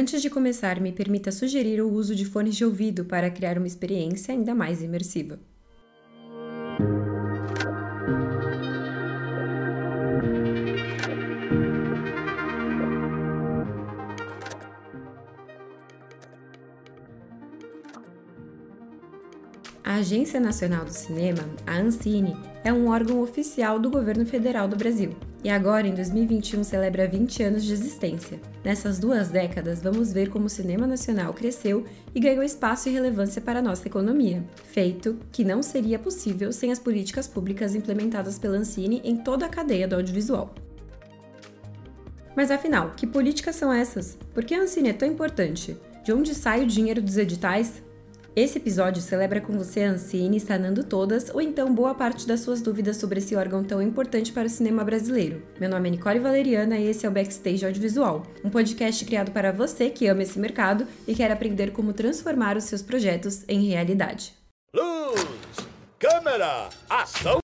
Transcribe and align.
Antes 0.00 0.22
de 0.22 0.30
começar, 0.30 0.80
me 0.80 0.92
permita 0.92 1.32
sugerir 1.32 1.80
o 1.80 1.90
uso 1.90 2.14
de 2.14 2.24
fones 2.24 2.54
de 2.54 2.64
ouvido 2.64 3.04
para 3.04 3.28
criar 3.32 3.58
uma 3.58 3.66
experiência 3.66 4.32
ainda 4.32 4.54
mais 4.54 4.80
imersiva. 4.80 5.40
Agência 19.98 20.38
Nacional 20.38 20.84
do 20.84 20.92
Cinema, 20.92 21.44
a 21.66 21.76
Ancine, 21.76 22.36
é 22.62 22.72
um 22.72 22.88
órgão 22.88 23.20
oficial 23.20 23.80
do 23.80 23.90
governo 23.90 24.24
federal 24.24 24.68
do 24.68 24.76
Brasil 24.76 25.10
e 25.42 25.50
agora, 25.50 25.88
em 25.88 25.94
2021, 25.94 26.62
celebra 26.62 27.08
20 27.08 27.42
anos 27.42 27.64
de 27.64 27.72
existência. 27.72 28.40
Nessas 28.62 29.00
duas 29.00 29.28
décadas, 29.28 29.82
vamos 29.82 30.12
ver 30.12 30.30
como 30.30 30.46
o 30.46 30.48
cinema 30.48 30.86
nacional 30.86 31.34
cresceu 31.34 31.84
e 32.14 32.20
ganhou 32.20 32.44
espaço 32.44 32.88
e 32.88 32.92
relevância 32.92 33.42
para 33.42 33.58
a 33.58 33.62
nossa 33.62 33.88
economia, 33.88 34.44
feito 34.66 35.18
que 35.32 35.42
não 35.42 35.64
seria 35.64 35.98
possível 35.98 36.52
sem 36.52 36.70
as 36.70 36.78
políticas 36.78 37.26
públicas 37.26 37.74
implementadas 37.74 38.38
pela 38.38 38.56
Ancine 38.56 39.02
em 39.04 39.16
toda 39.16 39.46
a 39.46 39.48
cadeia 39.48 39.88
do 39.88 39.96
audiovisual. 39.96 40.54
Mas 42.36 42.52
afinal, 42.52 42.92
que 42.96 43.04
políticas 43.04 43.56
são 43.56 43.72
essas? 43.72 44.16
Por 44.32 44.44
que 44.44 44.54
a 44.54 44.60
Ancine 44.60 44.90
é 44.90 44.92
tão 44.92 45.08
importante? 45.08 45.76
De 46.04 46.12
onde 46.12 46.36
sai 46.36 46.62
o 46.62 46.68
dinheiro 46.68 47.02
dos 47.02 47.16
editais? 47.16 47.82
Esse 48.40 48.58
episódio 48.58 49.02
celebra 49.02 49.40
com 49.40 49.58
você 49.58 49.82
a 49.82 49.90
Ancine, 49.90 50.38
sanando 50.38 50.84
todas 50.84 51.28
ou 51.28 51.40
então 51.40 51.74
boa 51.74 51.92
parte 51.92 52.24
das 52.24 52.38
suas 52.38 52.62
dúvidas 52.62 52.96
sobre 52.96 53.18
esse 53.18 53.34
órgão 53.34 53.64
tão 53.64 53.82
importante 53.82 54.30
para 54.30 54.46
o 54.46 54.48
cinema 54.48 54.84
brasileiro. 54.84 55.42
Meu 55.58 55.68
nome 55.68 55.88
é 55.88 55.90
Nicole 55.90 56.20
Valeriana 56.20 56.78
e 56.78 56.86
esse 56.86 57.04
é 57.04 57.08
o 57.08 57.12
Backstage 57.12 57.66
Audiovisual, 57.66 58.24
um 58.44 58.48
podcast 58.48 59.04
criado 59.04 59.32
para 59.32 59.50
você 59.50 59.90
que 59.90 60.06
ama 60.06 60.22
esse 60.22 60.38
mercado 60.38 60.86
e 61.04 61.16
quer 61.16 61.32
aprender 61.32 61.72
como 61.72 61.92
transformar 61.92 62.56
os 62.56 62.62
seus 62.62 62.80
projetos 62.80 63.44
em 63.48 63.70
realidade. 63.70 64.32
Luz, 64.72 65.26
câmera, 65.98 66.68
ação! 66.88 67.40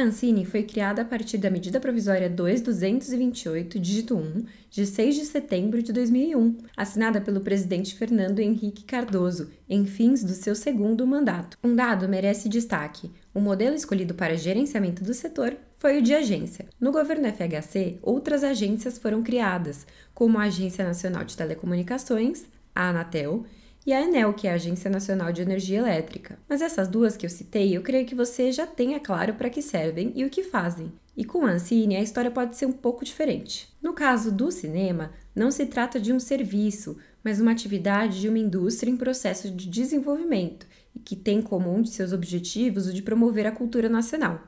Ancine 0.00 0.44
foi 0.44 0.62
criada 0.62 1.02
a 1.02 1.04
partir 1.04 1.36
da 1.36 1.50
Medida 1.50 1.78
Provisória 1.78 2.28
2228, 2.28 3.78
dígito 3.78 4.16
1, 4.16 4.44
de 4.70 4.86
6 4.86 5.14
de 5.14 5.24
setembro 5.26 5.82
de 5.82 5.92
2001, 5.92 6.56
assinada 6.76 7.20
pelo 7.20 7.40
presidente 7.40 7.94
Fernando 7.94 8.38
Henrique 8.38 8.84
Cardoso, 8.84 9.50
em 9.68 9.84
fins 9.84 10.24
do 10.24 10.32
seu 10.32 10.54
segundo 10.54 11.06
mandato. 11.06 11.58
Um 11.62 11.74
dado 11.74 12.08
merece 12.08 12.48
destaque: 12.48 13.10
o 13.34 13.40
modelo 13.40 13.76
escolhido 13.76 14.14
para 14.14 14.36
gerenciamento 14.36 15.04
do 15.04 15.12
setor 15.12 15.56
foi 15.78 15.98
o 15.98 16.02
de 16.02 16.14
agência. 16.14 16.66
No 16.80 16.92
governo 16.92 17.28
FHC, 17.28 17.98
outras 18.02 18.42
agências 18.42 18.98
foram 18.98 19.22
criadas, 19.22 19.86
como 20.14 20.38
a 20.38 20.44
Agência 20.44 20.84
Nacional 20.84 21.24
de 21.24 21.36
Telecomunicações, 21.36 22.44
a 22.74 22.88
Anatel, 22.88 23.44
e 23.86 23.92
a 23.92 24.02
Enel, 24.02 24.34
que 24.34 24.46
é 24.46 24.52
a 24.52 24.54
Agência 24.54 24.90
Nacional 24.90 25.32
de 25.32 25.42
Energia 25.42 25.78
Elétrica. 25.78 26.38
Mas 26.48 26.60
essas 26.60 26.88
duas 26.88 27.16
que 27.16 27.24
eu 27.24 27.30
citei, 27.30 27.76
eu 27.76 27.82
creio 27.82 28.06
que 28.06 28.14
você 28.14 28.52
já 28.52 28.66
tenha 28.66 29.00
claro 29.00 29.34
para 29.34 29.50
que 29.50 29.62
servem 29.62 30.12
e 30.14 30.24
o 30.24 30.30
que 30.30 30.42
fazem. 30.42 30.92
E 31.16 31.24
com 31.24 31.44
a 31.44 31.50
Ancine, 31.50 31.96
a 31.96 32.02
história 32.02 32.30
pode 32.30 32.56
ser 32.56 32.66
um 32.66 32.72
pouco 32.72 33.04
diferente. 33.04 33.68
No 33.82 33.92
caso 33.92 34.30
do 34.30 34.50
cinema, 34.50 35.12
não 35.34 35.50
se 35.50 35.66
trata 35.66 35.98
de 35.98 36.12
um 36.12 36.20
serviço, 36.20 36.96
mas 37.22 37.40
uma 37.40 37.52
atividade 37.52 38.20
de 38.20 38.28
uma 38.28 38.38
indústria 38.38 38.90
em 38.90 38.96
processo 38.96 39.50
de 39.50 39.68
desenvolvimento 39.68 40.66
e 40.94 40.98
que 40.98 41.16
tem 41.16 41.42
como 41.42 41.74
um 41.74 41.82
de 41.82 41.90
seus 41.90 42.12
objetivos 42.12 42.86
o 42.86 42.92
de 42.92 43.02
promover 43.02 43.46
a 43.46 43.52
cultura 43.52 43.88
nacional. 43.88 44.40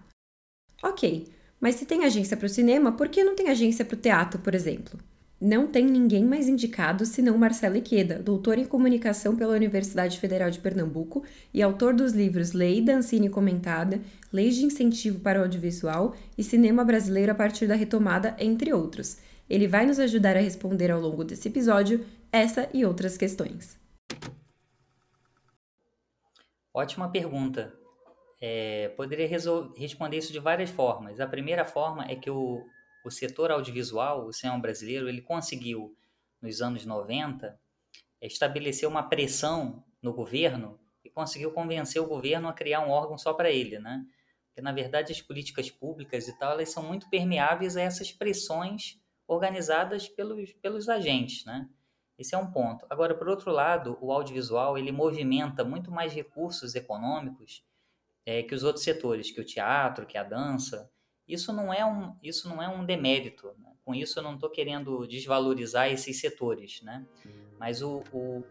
Ok, 0.82 1.28
mas 1.60 1.76
se 1.76 1.86
tem 1.86 2.04
agência 2.04 2.36
para 2.36 2.46
o 2.46 2.48
cinema, 2.48 2.92
por 2.92 3.08
que 3.08 3.22
não 3.22 3.36
tem 3.36 3.48
agência 3.48 3.84
para 3.84 3.94
o 3.94 4.00
teatro, 4.00 4.40
por 4.40 4.54
exemplo? 4.54 4.98
Não 5.42 5.66
tem 5.66 5.84
ninguém 5.84 6.24
mais 6.24 6.46
indicado 6.46 7.04
senão 7.04 7.36
Marcelo 7.36 7.76
Iqueda, 7.76 8.20
doutor 8.20 8.58
em 8.58 8.64
comunicação 8.64 9.34
pela 9.34 9.56
Universidade 9.56 10.20
Federal 10.20 10.48
de 10.48 10.60
Pernambuco 10.60 11.24
e 11.52 11.60
autor 11.60 11.94
dos 11.94 12.12
livros 12.12 12.52
Lei 12.52 12.80
da 12.80 12.94
Ancine 12.94 13.28
Comentada, 13.28 14.00
Leis 14.32 14.54
de 14.54 14.64
Incentivo 14.64 15.18
para 15.18 15.40
o 15.40 15.42
Audiovisual 15.42 16.14
e 16.38 16.44
Cinema 16.44 16.84
Brasileiro 16.84 17.32
a 17.32 17.34
partir 17.34 17.66
da 17.66 17.74
retomada, 17.74 18.36
entre 18.38 18.72
outros. 18.72 19.18
Ele 19.50 19.66
vai 19.66 19.84
nos 19.84 19.98
ajudar 19.98 20.36
a 20.36 20.40
responder 20.40 20.92
ao 20.92 21.00
longo 21.00 21.24
desse 21.24 21.48
episódio 21.48 22.06
essa 22.30 22.68
e 22.72 22.86
outras 22.86 23.16
questões. 23.16 23.76
Ótima 26.72 27.08
pergunta. 27.08 27.74
É, 28.40 28.90
poderia 28.96 29.26
responder 29.76 30.18
isso 30.18 30.32
de 30.32 30.38
várias 30.38 30.70
formas. 30.70 31.18
A 31.18 31.26
primeira 31.26 31.64
forma 31.64 32.04
é 32.08 32.14
que 32.14 32.30
o, 32.30 32.64
o 33.04 33.10
setor 33.10 33.50
audiovisual, 33.50 34.26
o 34.26 34.32
cinema 34.32 34.58
brasileiro, 34.58 35.08
ele 35.08 35.20
conseguiu, 35.20 35.96
nos 36.40 36.60
anos 36.60 36.84
90, 36.84 37.58
estabelecer 38.20 38.88
uma 38.88 39.02
pressão 39.02 39.84
no 40.00 40.12
governo 40.12 40.78
e 41.04 41.10
conseguiu 41.10 41.52
convencer 41.52 42.00
o 42.00 42.06
governo 42.06 42.48
a 42.48 42.52
criar 42.52 42.80
um 42.80 42.90
órgão 42.90 43.18
só 43.18 43.32
para 43.34 43.50
ele, 43.50 43.78
né? 43.78 44.04
Porque, 44.46 44.60
na 44.60 44.72
verdade, 44.72 45.12
as 45.12 45.20
políticas 45.20 45.70
públicas 45.70 46.28
e 46.28 46.38
tal, 46.38 46.52
elas 46.52 46.70
são 46.70 46.82
muito 46.82 47.08
permeáveis 47.08 47.76
a 47.76 47.82
essas 47.82 48.12
pressões 48.12 49.00
organizadas 49.26 50.08
pelos, 50.08 50.52
pelos 50.54 50.88
agentes, 50.88 51.44
né? 51.44 51.68
Esse 52.18 52.34
é 52.34 52.38
um 52.38 52.50
ponto. 52.50 52.86
Agora, 52.88 53.14
por 53.14 53.28
outro 53.28 53.50
lado, 53.50 53.98
o 54.00 54.12
audiovisual, 54.12 54.76
ele 54.76 54.92
movimenta 54.92 55.64
muito 55.64 55.90
mais 55.90 56.12
recursos 56.12 56.74
econômicos 56.74 57.64
é, 58.24 58.42
que 58.42 58.54
os 58.54 58.62
outros 58.62 58.84
setores, 58.84 59.30
que 59.30 59.40
o 59.40 59.44
teatro, 59.44 60.06
que 60.06 60.16
a 60.16 60.22
dança, 60.22 60.90
isso 61.32 61.52
não 61.52 61.72
é 61.72 61.84
um, 61.84 62.14
isso 62.22 62.48
não 62.48 62.62
é 62.62 62.68
um 62.68 62.84
demérito. 62.84 63.48
Né? 63.58 63.70
Com 63.84 63.94
isso, 63.94 64.18
eu 64.18 64.22
não 64.22 64.34
estou 64.34 64.50
querendo 64.50 65.06
desvalorizar 65.06 65.90
esses 65.90 66.20
setores, 66.20 66.80
né? 66.82 67.04
Mas 67.58 67.82
o, 67.82 68.02
o, 68.12 68.42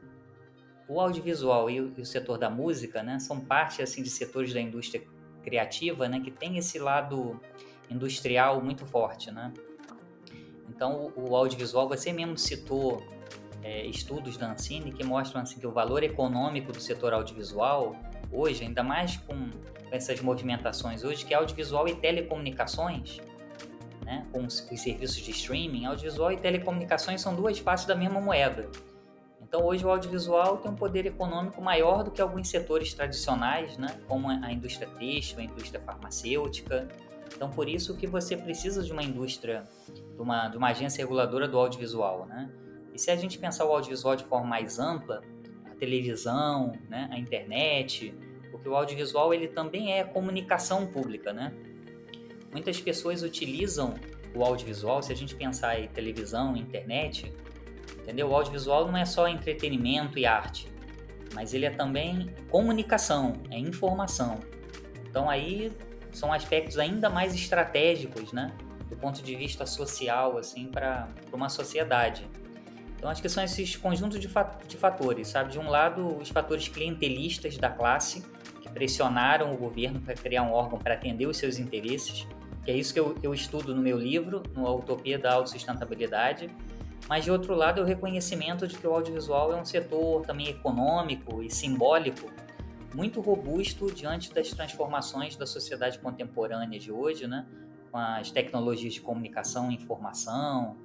o 0.88 1.00
audiovisual 1.00 1.70
e 1.70 1.82
o, 1.82 1.94
e 1.98 2.02
o, 2.02 2.06
setor 2.06 2.38
da 2.38 2.50
música, 2.50 3.04
né, 3.04 3.20
são 3.20 3.40
parte 3.40 3.82
assim 3.82 4.02
de 4.02 4.10
setores 4.10 4.54
da 4.54 4.62
indústria 4.62 5.04
criativa, 5.44 6.08
né, 6.08 6.20
que 6.20 6.32
tem 6.32 6.58
esse 6.58 6.80
lado 6.80 7.40
industrial 7.90 8.62
muito 8.62 8.86
forte, 8.86 9.32
né? 9.32 9.54
Então, 10.70 11.12
o, 11.16 11.32
o 11.32 11.36
audiovisual, 11.36 11.88
você 11.88 12.14
mesmo 12.14 12.38
citou 12.38 13.04
é, 13.64 13.86
estudos 13.86 14.38
da 14.38 14.52
Ancine 14.52 14.92
que 14.92 15.04
mostram 15.04 15.42
assim 15.42 15.60
que 15.60 15.68
o 15.68 15.72
valor 15.72 16.04
econômico 16.04 16.72
do 16.72 16.80
setor 16.80 17.14
audiovisual 17.14 17.96
hoje, 18.32 18.64
ainda 18.64 18.84
mais 18.84 19.18
com 19.18 19.50
essas 19.92 20.22
movimentações 20.22 21.04
hoje, 21.04 21.26
que 21.26 21.34
é 21.34 21.38
audiovisual 21.38 21.88
e 21.88 21.96
telecomunicações, 21.96 23.20
né, 24.06 24.26
com 24.32 24.46
os, 24.46 24.68
os 24.72 24.82
serviços 24.82 25.18
de 25.18 25.32
streaming, 25.32 25.86
audiovisual 25.86 26.32
e 26.32 26.38
telecomunicações 26.38 27.22
são 27.22 27.36
duas 27.36 27.60
faces 27.60 27.86
da 27.86 27.96
mesma 27.96 28.20
moeda. 28.22 28.70
Então 29.42 29.66
hoje 29.66 29.86
o 29.86 29.90
audiovisual 29.90 30.58
tem 30.58 30.72
um 30.72 30.76
poder 30.76 31.06
econômico 31.06 31.62
maior 31.62 32.06
do 32.06 32.12
que 32.12 32.22
alguns 32.22 32.48
setores 32.48 32.94
tradicionais, 32.94 33.78
né, 33.78 33.88
como 34.08 34.30
a 34.30 34.52
indústria 34.52 34.88
têxtil, 34.88 35.40
a 35.40 35.44
indústria 35.44 35.82
farmacêutica. 35.82 36.88
Então 37.36 37.50
por 37.50 37.68
isso 37.68 37.98
que 37.98 38.08
você 38.08 38.38
precisa 38.38 38.82
de 38.82 38.94
uma 38.94 39.04
indústria, 39.04 39.68
de 39.90 40.22
uma, 40.22 40.48
de 40.48 40.58
uma 40.58 40.70
agência 40.70 41.02
reguladora 41.02 41.50
do 41.50 41.60
audiovisual, 41.60 42.26
né? 42.26 42.50
E 42.94 43.00
se 43.00 43.10
a 43.10 43.16
gente 43.16 43.38
pensar 43.38 43.66
o 43.66 43.72
audiovisual 43.72 44.16
de 44.16 44.24
forma 44.26 44.48
mais 44.48 44.80
ampla, 44.80 45.22
televisão, 45.82 46.74
né, 46.88 47.10
a 47.12 47.18
internet, 47.18 48.14
porque 48.52 48.70
o 48.70 48.76
audiovisual 48.76 49.34
ele 49.34 49.48
também 49.48 49.92
é 49.92 50.04
comunicação 50.04 50.86
pública, 50.86 51.34
né? 51.34 51.52
Muitas 52.52 52.80
pessoas 52.80 53.24
utilizam 53.24 53.96
o 54.36 54.44
audiovisual, 54.44 55.02
se 55.02 55.12
a 55.12 55.16
gente 55.16 55.34
pensar 55.34 55.80
em 55.80 55.88
televisão, 55.88 56.56
internet, 56.56 57.34
entendeu? 58.04 58.30
O 58.30 58.36
audiovisual 58.36 58.86
não 58.86 58.96
é 58.96 59.06
só 59.06 59.28
entretenimento 59.28 60.20
e 60.20 60.26
arte, 60.28 60.72
mas 61.34 61.52
ele 61.52 61.66
é 61.66 61.72
também 61.72 62.30
comunicação, 62.48 63.34
é 63.50 63.58
informação. 63.58 64.40
Então 65.10 65.28
aí 65.28 65.72
são 66.12 66.32
aspectos 66.32 66.78
ainda 66.78 67.10
mais 67.10 67.34
estratégicos, 67.34 68.32
né? 68.32 68.56
Do 68.88 68.96
ponto 68.98 69.24
de 69.24 69.36
vista 69.36 69.66
social, 69.66 70.38
assim, 70.38 70.68
para 70.68 71.10
uma 71.34 71.50
sociedade. 71.50 72.30
Então 73.02 73.10
acho 73.10 73.20
que 73.20 73.30
são 73.30 73.44
esses 73.44 73.76
conjuntos 73.76 74.20
de, 74.20 74.28
fatores, 74.78 75.28
sabe? 75.28 75.54
De 75.54 75.58
um 75.58 75.68
lado, 75.68 76.20
os 76.20 76.30
fatores 76.30 76.68
clientelistas 76.68 77.58
da 77.58 77.68
classe, 77.68 78.24
pressionaram 78.76 79.52
o 79.52 79.58
governo 79.58 80.00
para 80.00 80.14
criar 80.14 80.44
um 80.44 80.52
órgão 80.52 80.78
para 80.78 80.94
atender 80.94 81.26
os 81.26 81.36
seus 81.36 81.58
interesses, 81.58 82.28
que 82.64 82.70
é 82.70 82.78
isso 82.78 82.94
que 82.94 83.00
eu, 83.00 83.18
eu 83.24 83.34
estudo 83.34 83.74
no 83.74 83.82
meu 83.82 83.98
livro, 83.98 84.44
no 84.56 84.72
Utopia 84.78 85.18
da 85.18 85.34
Autossustentabilidade. 85.34 86.48
Mas, 87.10 87.24
de 87.24 87.32
outro 87.32 87.56
lado, 87.56 87.82
é 87.82 87.84
o 87.84 87.88
reconhecimento 87.88 88.68
de 88.68 88.78
que 88.78 88.86
o 88.86 88.94
audiovisual 88.94 89.52
é 89.52 89.56
um 89.60 89.66
setor 89.66 90.22
também 90.22 90.50
econômico 90.50 91.42
e 91.42 91.50
simbólico 91.50 92.30
muito 92.94 93.20
robusto 93.20 93.92
diante 93.92 94.32
das 94.32 94.52
transformações 94.52 95.36
da 95.36 95.48
sociedade 95.48 95.98
contemporânea 95.98 96.80
de 96.80 96.92
hoje, 96.92 97.26
né? 97.26 97.48
com 97.92 97.98
as 97.98 98.30
tecnologias 98.30 98.94
de 98.94 99.02
comunicação 99.02 99.72
e 99.72 99.76
informação, 99.76 100.78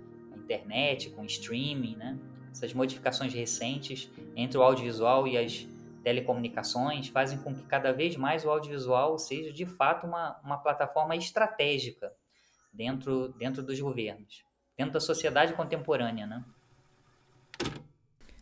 internet, 0.46 1.10
com 1.10 1.24
streaming, 1.24 1.96
né? 1.96 2.18
essas 2.52 2.72
modificações 2.72 3.34
recentes 3.34 4.10
entre 4.34 4.56
o 4.56 4.62
audiovisual 4.62 5.26
e 5.28 5.36
as 5.36 5.68
telecomunicações 6.02 7.08
fazem 7.08 7.38
com 7.38 7.52
que 7.52 7.62
cada 7.64 7.92
vez 7.92 8.16
mais 8.16 8.44
o 8.44 8.50
audiovisual 8.50 9.18
seja 9.18 9.52
de 9.52 9.66
fato 9.66 10.06
uma, 10.06 10.40
uma 10.42 10.56
plataforma 10.56 11.16
estratégica 11.16 12.12
dentro, 12.72 13.34
dentro 13.36 13.62
dos 13.62 13.78
governos, 13.80 14.44
dentro 14.76 14.92
da 14.92 15.00
sociedade 15.00 15.52
contemporânea, 15.54 16.26
né? 16.26 16.44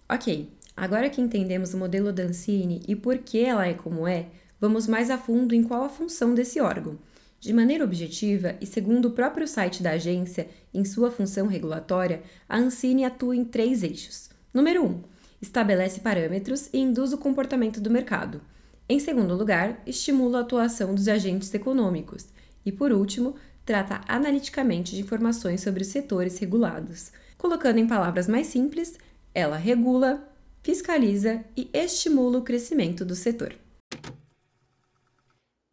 Ok, 0.08 0.52
agora 0.76 1.08
que 1.08 1.22
entendemos 1.22 1.72
o 1.72 1.78
modelo 1.78 2.12
da 2.12 2.24
Ancine 2.24 2.82
e 2.86 2.94
por 2.94 3.18
que 3.18 3.42
ela 3.42 3.66
é 3.66 3.72
como 3.72 4.06
é, 4.06 4.28
vamos 4.60 4.86
mais 4.86 5.10
a 5.10 5.16
fundo 5.16 5.54
em 5.54 5.64
qual 5.64 5.84
a 5.84 5.88
função 5.88 6.34
desse 6.34 6.60
órgão. 6.60 6.98
De 7.44 7.52
maneira 7.52 7.84
objetiva 7.84 8.56
e 8.58 8.64
segundo 8.64 9.08
o 9.08 9.10
próprio 9.10 9.46
site 9.46 9.82
da 9.82 9.90
agência, 9.90 10.48
em 10.72 10.82
sua 10.82 11.10
função 11.10 11.46
regulatória, 11.46 12.22
a 12.48 12.56
Ancine 12.56 13.04
atua 13.04 13.36
em 13.36 13.44
três 13.44 13.82
eixos. 13.82 14.30
Número 14.50 14.82
1. 14.82 14.86
Um, 14.86 15.02
estabelece 15.42 16.00
parâmetros 16.00 16.70
e 16.72 16.78
induz 16.78 17.12
o 17.12 17.18
comportamento 17.18 17.82
do 17.82 17.90
mercado. 17.90 18.40
Em 18.88 18.98
segundo 18.98 19.36
lugar, 19.36 19.82
estimula 19.86 20.38
a 20.38 20.40
atuação 20.40 20.94
dos 20.94 21.06
agentes 21.06 21.52
econômicos. 21.52 22.28
E 22.64 22.72
por 22.72 22.92
último, 22.92 23.34
trata 23.66 24.00
analiticamente 24.08 24.94
de 24.94 25.02
informações 25.02 25.60
sobre 25.60 25.82
os 25.82 25.88
setores 25.88 26.38
regulados. 26.38 27.12
Colocando 27.36 27.76
em 27.76 27.86
palavras 27.86 28.26
mais 28.26 28.46
simples, 28.46 28.98
ela 29.34 29.58
regula, 29.58 30.26
fiscaliza 30.62 31.44
e 31.54 31.68
estimula 31.74 32.38
o 32.38 32.42
crescimento 32.42 33.04
do 33.04 33.14
setor. 33.14 33.54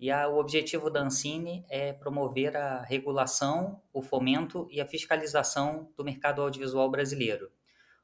E 0.02 0.10
a, 0.10 0.28
o 0.28 0.40
objetivo 0.40 0.90
da 0.90 1.00
Ancine 1.00 1.64
é 1.70 1.94
promover 1.94 2.58
a 2.58 2.82
regulação, 2.82 3.80
o 3.94 4.02
fomento 4.02 4.68
e 4.72 4.82
a 4.82 4.88
fiscalização 4.88 5.94
do 5.96 6.04
mercado 6.04 6.42
audiovisual 6.42 6.90
brasileiro. 6.90 7.52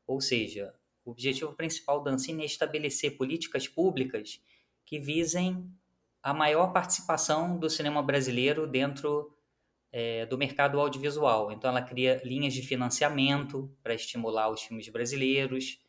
Ou 0.05 0.21
seja, 0.21 0.75
o 1.03 1.09
objetivo 1.09 1.53
principal 1.53 2.03
da 2.03 2.11
Ancine 2.11 2.44
é 2.44 2.45
estabelecer 2.45 3.17
políticas 3.17 3.67
públicas 3.67 4.39
que 4.85 4.99
visem 4.99 5.67
a 6.21 6.35
maior 6.35 6.71
participação 6.71 7.57
do 7.57 7.67
cinema 7.67 8.03
brasileiro 8.03 8.67
dentro 8.67 9.35
é, 9.91 10.23
do 10.27 10.38
mercado 10.38 10.79
audiovisual. 10.79 11.51
Então, 11.51 11.71
ela 11.71 11.81
cria 11.81 12.21
linhas 12.23 12.53
de 12.53 12.61
financiamento 12.61 13.75
para 13.81 13.95
estimular 13.95 14.51
os 14.51 14.61
filmes 14.61 14.88
brasileiros 14.88 15.79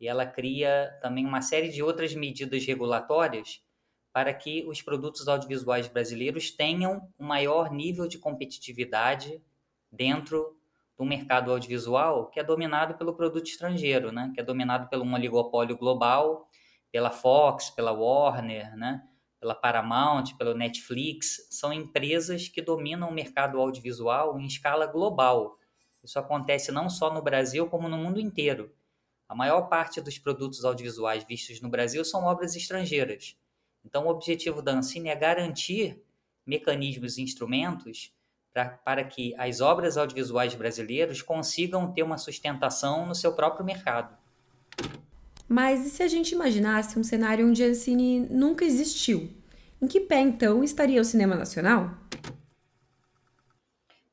e 0.00 0.08
ela 0.08 0.24
cria 0.24 0.98
também 1.02 1.26
uma 1.26 1.42
série 1.42 1.68
de 1.68 1.82
outras 1.82 2.14
medidas 2.14 2.64
regulatórias 2.64 3.60
para 4.12 4.34
que 4.34 4.64
os 4.66 4.82
produtos 4.82 5.28
audiovisuais 5.28 5.86
brasileiros 5.88 6.50
tenham 6.50 7.08
um 7.18 7.26
maior 7.26 7.70
nível 7.70 8.08
de 8.08 8.18
competitividade 8.18 9.42
dentro 9.90 10.56
do 10.98 11.04
mercado 11.04 11.50
audiovisual 11.50 12.28
que 12.28 12.38
é 12.38 12.44
dominado 12.44 12.94
pelo 12.94 13.14
produto 13.14 13.46
estrangeiro, 13.46 14.12
né? 14.12 14.30
que 14.34 14.40
é 14.40 14.42
dominado 14.42 14.88
pelo 14.88 15.04
um 15.04 15.14
oligopólio 15.14 15.76
global, 15.76 16.48
pela 16.92 17.10
Fox, 17.10 17.70
pela 17.70 17.92
Warner, 17.92 18.76
né? 18.76 19.02
pela 19.40 19.54
Paramount, 19.54 20.36
pelo 20.36 20.54
Netflix, 20.54 21.48
são 21.50 21.72
empresas 21.72 22.48
que 22.48 22.60
dominam 22.60 23.08
o 23.08 23.14
mercado 23.14 23.58
audiovisual 23.58 24.38
em 24.38 24.44
escala 24.44 24.86
global. 24.86 25.56
Isso 26.04 26.18
acontece 26.18 26.70
não 26.70 26.90
só 26.90 27.12
no 27.12 27.22
Brasil, 27.22 27.66
como 27.66 27.88
no 27.88 27.96
mundo 27.96 28.20
inteiro. 28.20 28.70
A 29.26 29.34
maior 29.34 29.62
parte 29.68 30.00
dos 30.00 30.18
produtos 30.18 30.64
audiovisuais 30.64 31.24
vistos 31.24 31.60
no 31.60 31.70
Brasil 31.70 32.04
são 32.04 32.24
obras 32.24 32.54
estrangeiras. 32.54 33.36
Então, 33.84 34.06
o 34.06 34.10
objetivo 34.10 34.62
da 34.62 34.72
Ancine 34.72 35.08
é 35.08 35.16
garantir 35.16 36.02
mecanismos 36.46 37.18
e 37.18 37.22
instrumentos 37.22 38.12
pra, 38.52 38.70
para 38.70 39.04
que 39.04 39.34
as 39.36 39.60
obras 39.60 39.96
audiovisuais 39.96 40.54
brasileiras 40.54 41.22
consigam 41.22 41.92
ter 41.92 42.02
uma 42.02 42.18
sustentação 42.18 43.06
no 43.06 43.14
seu 43.14 43.32
próprio 43.32 43.64
mercado. 43.64 44.16
Mas 45.48 45.84
e 45.84 45.90
se 45.90 46.02
a 46.02 46.08
gente 46.08 46.32
imaginasse 46.32 46.98
um 46.98 47.02
cenário 47.02 47.48
onde 47.48 47.64
a 47.64 47.66
Ancine 47.66 48.20
nunca 48.20 48.64
existiu? 48.64 49.30
Em 49.82 49.86
que 49.86 50.00
pé, 50.00 50.20
então, 50.20 50.62
estaria 50.62 51.00
o 51.00 51.04
cinema 51.04 51.34
nacional? 51.34 51.96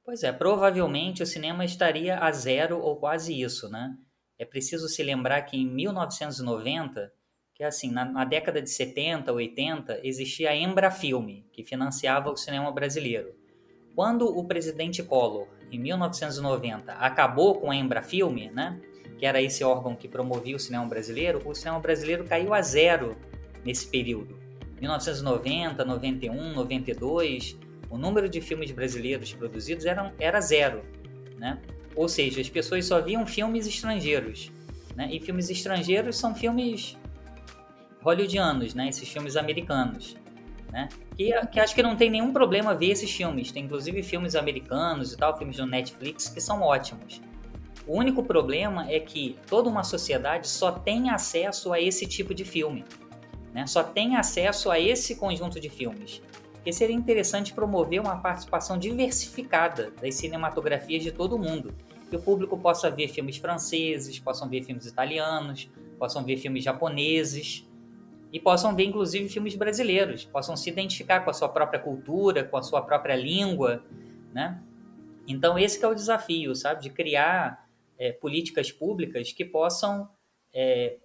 Pois 0.04 0.24
é, 0.24 0.32
provavelmente 0.32 1.22
o 1.22 1.26
cinema 1.26 1.66
estaria 1.66 2.18
a 2.18 2.32
zero 2.32 2.80
ou 2.80 2.96
quase 2.96 3.40
isso, 3.40 3.70
né? 3.70 3.98
É 4.40 4.46
preciso 4.46 4.88
se 4.88 5.04
lembrar 5.04 5.42
que 5.42 5.58
em 5.58 5.68
1990 5.68 7.12
que 7.58 7.64
assim, 7.64 7.90
na, 7.92 8.06
na, 8.06 8.24
década 8.24 8.62
de 8.62 8.70
70, 8.70 9.34
80, 9.34 10.02
existia 10.04 10.52
a 10.52 10.56
Embrafilme, 10.56 11.44
que 11.52 11.64
financiava 11.64 12.30
o 12.30 12.38
cinema 12.38 12.72
brasileiro. 12.72 13.34
Quando 13.96 14.28
o 14.28 14.46
presidente 14.46 15.02
Collor, 15.02 15.48
em 15.72 15.80
1990, 15.80 16.94
acabou 16.94 17.56
com 17.60 17.72
a 17.72 17.76
Embrafilme, 17.76 18.52
né, 18.52 18.80
que 19.18 19.26
era 19.26 19.42
esse 19.42 19.64
órgão 19.64 19.96
que 19.96 20.08
promovia 20.08 20.56
o 20.56 20.60
cinema 20.60 20.86
brasileiro, 20.86 21.42
o 21.44 21.56
cinema 21.56 21.80
brasileiro 21.80 22.26
caiu 22.26 22.54
a 22.54 22.62
zero 22.62 23.18
nesse 23.66 23.88
período. 23.88 24.38
1990, 24.80 25.84
91, 25.84 26.54
92, 26.54 27.58
o 27.90 27.98
número 27.98 28.30
de 28.30 28.40
filmes 28.40 28.70
brasileiros 28.70 29.34
produzidos 29.34 29.88
era, 29.88 30.14
era 30.20 30.40
zero. 30.40 30.84
Né? 31.40 31.60
Ou 31.96 32.08
seja, 32.08 32.40
as 32.40 32.50
pessoas 32.50 32.86
só 32.86 33.02
viam 33.02 33.26
filmes 33.26 33.66
estrangeiros. 33.66 34.52
Né? 34.96 35.10
E 35.12 35.20
filmes 35.20 35.50
estrangeiros 35.50 36.20
são 36.20 36.36
filmes 36.36 36.96
hollywoodianos, 38.02 38.74
né? 38.74 38.90
Esses 38.90 39.10
filmes 39.10 39.36
americanos, 39.36 40.16
né? 40.72 40.90
Que, 41.16 41.32
que 41.48 41.60
acho 41.60 41.74
que 41.74 41.84
não 41.84 41.96
tem 41.96 42.10
nenhum 42.10 42.32
problema 42.32 42.74
ver 42.74 42.92
esses 42.92 43.12
filmes. 43.12 43.52
Tem 43.52 43.64
inclusive 43.64 44.04
filmes 44.04 44.36
americanos 44.36 45.14
e 45.14 45.18
tal, 45.18 45.38
filmes 45.38 45.58
do 45.58 45.66
Netflix 45.66 46.30
que 46.30 46.40
são 46.40 46.62
ótimos. 46.62 47.22
O 47.88 47.98
único 47.98 48.24
problema 48.24 48.90
é 48.90 49.00
que 49.00 49.38
toda 49.48 49.70
uma 49.70 49.84
sociedade 49.84 50.48
só 50.48 50.72
tem 50.72 51.10
acesso 51.10 51.72
a 51.72 51.80
esse 51.80 52.06
tipo 52.06 52.34
de 52.34 52.44
filme, 52.44 52.84
né? 53.54 53.66
Só 53.66 53.82
tem 53.82 54.18
acesso 54.18 54.70
a 54.70 54.80
esse 54.80 55.16
conjunto 55.16 55.60
de 55.60 55.70
filmes. 55.70 56.22
Porque 56.52 56.74
seria 56.74 56.96
interessante 56.96 57.54
promover 57.54 58.02
uma 58.02 58.18
participação 58.18 58.78
diversificada 58.78 59.92
das 60.02 60.16
cinematografias 60.16 61.02
de 61.02 61.14
todo 61.14 61.40
mundo. 61.40 61.74
Que 62.10 62.18
o 62.18 62.22
público 62.22 62.58
possa 62.58 62.90
ver 62.90 63.08
filmes 63.08 63.38
franceses, 63.38 64.20
possam 64.20 64.50
ver 64.50 64.64
filmes 64.64 64.86
italianos, 64.86 65.70
possam 65.98 66.24
ver 66.24 66.38
filmes 66.38 66.64
japoneses, 66.64 67.67
e 68.32 68.40
possam 68.40 68.76
ver, 68.76 68.86
inclusive, 68.86 69.30
filmes 69.30 69.56
brasileiros, 69.56 70.26
possam 70.26 70.56
se 70.58 70.70
identificar 70.70 71.22
com 71.22 71.30
a 71.30 71.34
sua 71.34 71.50
própria 71.50 71.80
cultura, 71.80 72.44
com 72.44 72.58
a 72.58 72.64
sua 72.64 72.82
própria 72.82 73.16
língua, 73.16 73.84
né? 74.34 74.62
Então, 75.28 75.58
esse 75.58 75.84
é 75.84 75.88
o 75.88 75.94
desafio, 75.94 76.56
sabe? 76.56 76.84
De 76.84 76.90
criar 76.90 77.68
é, 77.98 78.12
políticas 78.12 78.72
públicas 78.72 79.32
que 79.32 79.44
possam 79.44 80.10
é, 80.54 80.98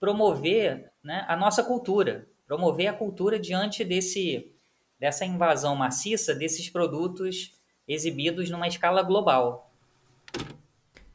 promover 0.00 0.90
né, 1.02 1.24
a 1.28 1.36
nossa 1.36 1.62
cultura, 1.62 2.28
promover 2.46 2.88
a 2.88 2.92
cultura 2.92 3.38
diante 3.38 3.84
desse, 3.84 4.52
dessa 4.98 5.24
invasão 5.24 5.74
maciça 5.76 6.34
desses 6.34 6.68
produtos 6.68 7.52
exibidos 7.86 8.50
numa 8.50 8.68
escala 8.68 9.02
global. 9.02 9.70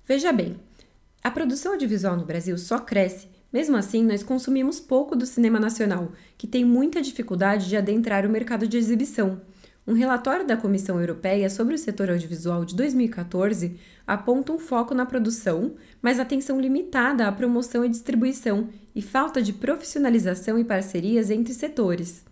Veja 0.05 0.31
bem, 0.31 0.59
a 1.23 1.29
produção 1.29 1.73
audiovisual 1.73 2.15
no 2.15 2.25
Brasil 2.25 2.57
só 2.57 2.79
cresce 2.79 3.29
mesmo 3.51 3.75
assim, 3.75 4.03
nós 4.03 4.21
consumimos 4.21 4.79
pouco 4.79 5.15
do 5.15 5.25
cinema 5.25 5.59
nacional, 5.59 6.11
que 6.37 6.47
tem 6.47 6.63
muita 6.63 7.01
dificuldade 7.01 7.67
de 7.67 7.75
adentrar 7.75 8.25
o 8.25 8.29
mercado 8.29 8.67
de 8.67 8.77
exibição. 8.77 9.41
Um 9.87 9.93
relatório 9.93 10.45
da 10.45 10.55
Comissão 10.55 10.99
Europeia 10.99 11.49
sobre 11.49 11.73
o 11.73 11.77
setor 11.77 12.11
audiovisual 12.11 12.63
de 12.63 12.75
2014 12.75 13.75
aponta 14.05 14.53
um 14.53 14.59
foco 14.59 14.93
na 14.93 15.03
produção, 15.03 15.73
mas 15.99 16.19
atenção 16.19 16.61
limitada 16.61 17.27
à 17.27 17.31
promoção 17.31 17.83
e 17.83 17.89
distribuição 17.89 18.69
e 18.93 19.01
falta 19.01 19.41
de 19.41 19.51
profissionalização 19.51 20.59
e 20.59 20.63
parcerias 20.63 21.31
entre 21.31 21.55
setores. 21.55 22.23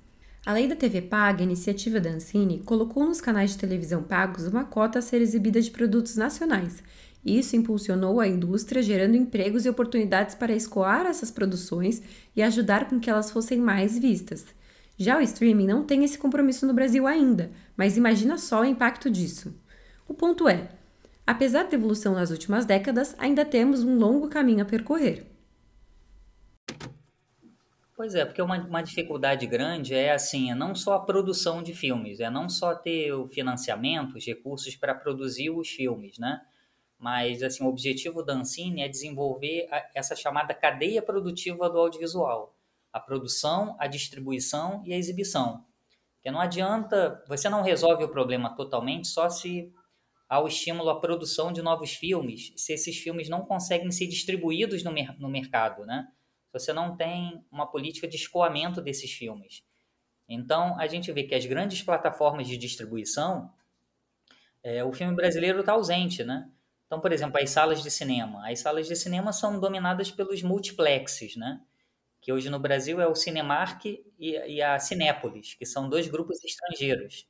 A 0.45 0.53
lei 0.53 0.67
da 0.67 0.75
TV 0.75 1.01
Paga, 1.01 1.43
iniciativa 1.43 1.99
da 1.99 2.11
Ancine, 2.11 2.61
colocou 2.63 3.03
nos 3.05 3.19
canais 3.19 3.51
de 3.51 3.57
televisão 3.57 4.03
pagos 4.03 4.47
uma 4.47 4.63
cota 4.63 4.99
a 4.99 5.01
ser 5.01 5.21
exibida 5.21 5.59
de 5.59 5.71
produtos 5.71 6.15
nacionais, 6.15 6.83
isso 7.27 7.55
impulsionou 7.55 8.19
a 8.19 8.27
indústria, 8.27 8.81
gerando 8.81 9.17
empregos 9.17 9.65
e 9.65 9.69
oportunidades 9.69 10.35
para 10.35 10.55
escoar 10.55 11.05
essas 11.05 11.31
produções 11.31 12.01
e 12.35 12.41
ajudar 12.41 12.87
com 12.87 12.99
que 12.99 13.09
elas 13.09 13.31
fossem 13.31 13.57
mais 13.57 13.97
vistas. 13.97 14.45
Já 14.97 15.17
o 15.17 15.21
streaming 15.21 15.67
não 15.67 15.83
tem 15.83 16.03
esse 16.03 16.17
compromisso 16.17 16.65
no 16.65 16.73
Brasil 16.73 17.05
ainda, 17.05 17.51
mas 17.75 17.97
imagina 17.97 18.37
só 18.37 18.61
o 18.61 18.65
impacto 18.65 19.09
disso. 19.09 19.53
O 20.07 20.13
ponto 20.13 20.47
é: 20.47 20.69
apesar 21.25 21.63
da 21.63 21.75
evolução 21.75 22.13
nas 22.13 22.31
últimas 22.31 22.65
décadas, 22.65 23.15
ainda 23.19 23.45
temos 23.45 23.83
um 23.83 23.97
longo 23.97 24.27
caminho 24.27 24.63
a 24.63 24.65
percorrer. 24.65 25.27
Pois 27.95 28.13
é, 28.13 28.23
porque 28.23 28.41
uma, 28.41 28.57
uma 28.59 28.81
dificuldade 28.83 29.47
grande 29.47 29.95
é 29.95 30.13
assim, 30.13 30.51
é 30.51 30.55
não 30.55 30.75
só 30.75 30.93
a 30.93 30.99
produção 30.99 31.63
de 31.63 31.73
filmes, 31.73 32.19
é 32.19 32.29
não 32.29 32.47
só 32.47 32.75
ter 32.75 33.11
o 33.11 33.27
financiamento, 33.27 34.15
os 34.15 34.25
recursos 34.25 34.75
para 34.75 34.93
produzir 34.93 35.49
os 35.49 35.67
filmes, 35.67 36.19
né? 36.19 36.39
Mas 36.97 37.43
assim, 37.43 37.63
o 37.63 37.67
objetivo 37.67 38.23
da 38.23 38.33
Ancine 38.33 38.81
é 38.81 38.87
desenvolver 38.87 39.67
a, 39.71 39.89
essa 39.93 40.15
chamada 40.15 40.53
cadeia 40.53 41.01
produtiva 41.01 41.69
do 41.69 41.77
audiovisual, 41.77 42.55
a 42.91 42.99
produção, 42.99 43.75
a 43.79 43.87
distribuição 43.87 44.81
e 44.85 44.93
a 44.93 44.97
exibição. 44.97 45.65
Porque 46.15 46.31
não 46.31 46.39
adianta, 46.39 47.23
você 47.27 47.47
não 47.47 47.61
resolve 47.61 48.03
o 48.03 48.09
problema 48.09 48.55
totalmente 48.55 49.07
só 49.07 49.29
se 49.29 49.71
ao 50.27 50.47
estímulo 50.47 50.89
à 50.89 50.99
produção 50.99 51.53
de 51.53 51.61
novos 51.61 51.93
filmes 51.93 52.51
se 52.57 52.73
esses 52.73 52.97
filmes 52.97 53.29
não 53.29 53.45
conseguem 53.45 53.91
ser 53.91 54.07
distribuídos 54.07 54.83
no, 54.83 54.91
mer 54.91 55.17
no 55.19 55.29
mercado, 55.29 55.85
né? 55.85 56.07
Se 56.47 56.51
você 56.51 56.73
não 56.73 56.97
tem 56.97 57.45
uma 57.51 57.67
política 57.67 58.07
de 58.07 58.15
escoamento 58.15 58.81
desses 58.81 59.11
filmes. 59.11 59.63
Então, 60.27 60.77
a 60.77 60.87
gente 60.87 61.11
vê 61.11 61.23
que 61.23 61.35
as 61.35 61.45
grandes 61.45 61.81
plataformas 61.81 62.47
de 62.47 62.57
distribuição, 62.57 63.49
é, 64.61 64.83
o 64.83 64.91
filme 64.91 65.15
brasileiro 65.15 65.61
está 65.61 65.73
ausente, 65.73 66.23
né? 66.23 66.49
Então, 66.87 67.01
por 67.01 67.11
exemplo, 67.11 67.39
as 67.41 67.49
salas 67.49 67.83
de 67.83 67.91
cinema. 67.91 68.49
As 68.49 68.59
salas 68.59 68.87
de 68.87 68.95
cinema 68.95 69.33
são 69.33 69.59
dominadas 69.59 70.09
pelos 70.09 70.41
multiplexes, 70.41 71.35
né? 71.35 71.61
Que 72.21 72.31
hoje 72.31 72.49
no 72.49 72.59
Brasil 72.59 72.99
é 72.99 73.07
o 73.07 73.13
Cinemark 73.13 73.85
e, 73.85 74.03
e 74.19 74.61
a 74.61 74.79
Cinépolis, 74.79 75.53
que 75.53 75.65
são 75.65 75.89
dois 75.89 76.07
grupos 76.07 76.43
estrangeiros. 76.43 77.27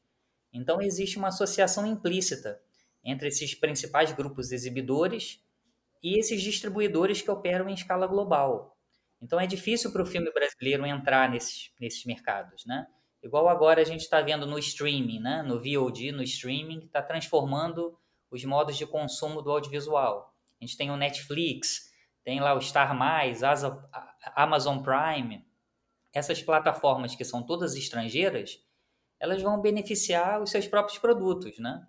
Então, 0.54 0.80
existe 0.82 1.18
uma 1.18 1.30
associação 1.30 1.86
implícita 1.86 2.62
entre 3.04 3.28
esses 3.28 3.56
principais 3.56 4.12
grupos 4.12 4.52
exibidores 4.52 5.44
e 6.04 6.20
esses 6.20 6.42
distribuidores 6.42 7.22
que 7.22 7.32
operam 7.32 7.68
em 7.68 7.74
escala 7.74 8.06
global. 8.06 8.78
Então, 9.20 9.40
é 9.40 9.48
difícil 9.48 9.92
para 9.92 10.04
o 10.04 10.06
filme 10.06 10.32
brasileiro 10.32 10.86
entrar 10.86 11.30
nesses, 11.30 11.72
nesses 11.80 12.06
mercados, 12.06 12.64
né? 12.66 12.88
Igual 13.24 13.50
agora 13.50 13.82
a 13.82 13.84
gente 13.84 14.02
está 14.02 14.22
vendo 14.22 14.46
no 14.46 14.60
streaming, 14.60 15.20
né? 15.20 15.42
no 15.42 15.58
VOD, 15.58 16.12
no 16.12 16.22
streaming, 16.22 16.86
está 16.86 17.02
transformando 17.02 17.98
os 18.30 18.44
modos 18.46 18.78
de 18.78 18.86
consumo 18.86 19.42
do 19.42 19.52
audiovisual. 19.52 20.34
A 20.60 20.66
gente 20.66 20.78
tem 20.78 20.92
o 20.92 20.98
Netflix, 20.98 21.92
tem 22.24 22.40
lá 22.40 22.54
o 22.54 22.62
Star 22.62 22.92
Amazon 24.36 24.80
Prime. 24.80 25.46
Essas 26.14 26.42
plataformas 26.42 27.16
que 27.16 27.24
são 27.24 27.44
todas 27.44 27.76
estrangeiras, 27.76 28.60
elas 29.20 29.42
vão 29.42 29.62
beneficiar 29.62 30.42
os 30.42 30.50
seus 30.50 30.68
próprios 30.68 30.98
produtos, 30.98 31.58
né? 31.60 31.88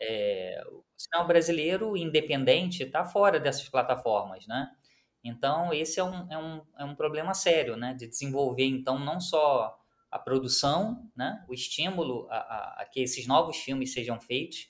É, 0.00 0.62
o 0.70 0.84
sinal 0.96 1.26
brasileiro 1.26 1.96
independente 1.96 2.82
está 2.82 3.04
fora 3.04 3.38
dessas 3.38 3.68
plataformas, 3.68 4.46
né? 4.46 4.70
Então, 5.22 5.72
esse 5.72 6.00
é 6.00 6.04
um, 6.04 6.32
é 6.32 6.38
um, 6.38 6.62
é 6.78 6.84
um 6.84 6.94
problema 6.94 7.34
sério, 7.34 7.76
né? 7.76 7.94
De 7.94 8.06
desenvolver, 8.06 8.64
então, 8.64 8.98
não 8.98 9.20
só 9.20 9.78
a 10.10 10.18
produção, 10.18 11.10
né? 11.14 11.44
O 11.48 11.54
estímulo 11.54 12.26
a, 12.30 12.36
a, 12.36 12.82
a 12.82 12.84
que 12.86 13.00
esses 13.00 13.26
novos 13.26 13.58
filmes 13.58 13.92
sejam 13.92 14.20
feitos, 14.20 14.69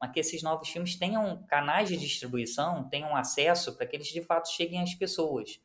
mas 0.00 0.12
que 0.12 0.20
esses 0.20 0.42
novos 0.42 0.68
filmes 0.68 0.96
tenham 0.96 1.44
canais 1.44 1.88
de 1.88 1.96
distribuição, 1.96 2.88
tenham 2.88 3.14
acesso 3.14 3.76
para 3.76 3.86
que 3.86 3.96
eles, 3.96 4.08
de 4.08 4.22
fato, 4.22 4.48
cheguem 4.48 4.80
às 4.80 4.94
pessoas. 4.94 5.60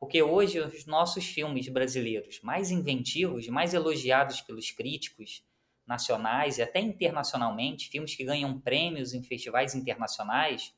Porque 0.00 0.22
hoje, 0.22 0.58
os 0.60 0.84
nossos 0.86 1.24
filmes 1.24 1.68
brasileiros 1.68 2.40
mais 2.42 2.70
inventivos, 2.70 3.48
mais 3.48 3.72
elogiados 3.72 4.40
pelos 4.40 4.70
críticos, 4.70 5.42
nacionais 5.86 6.58
e 6.58 6.62
até 6.62 6.80
internacionalmente, 6.80 7.88
filmes 7.88 8.14
que 8.14 8.24
ganham 8.24 8.60
prêmios 8.60 9.14
em 9.14 9.22
festivais 9.22 9.74
internacionais, 9.74 10.74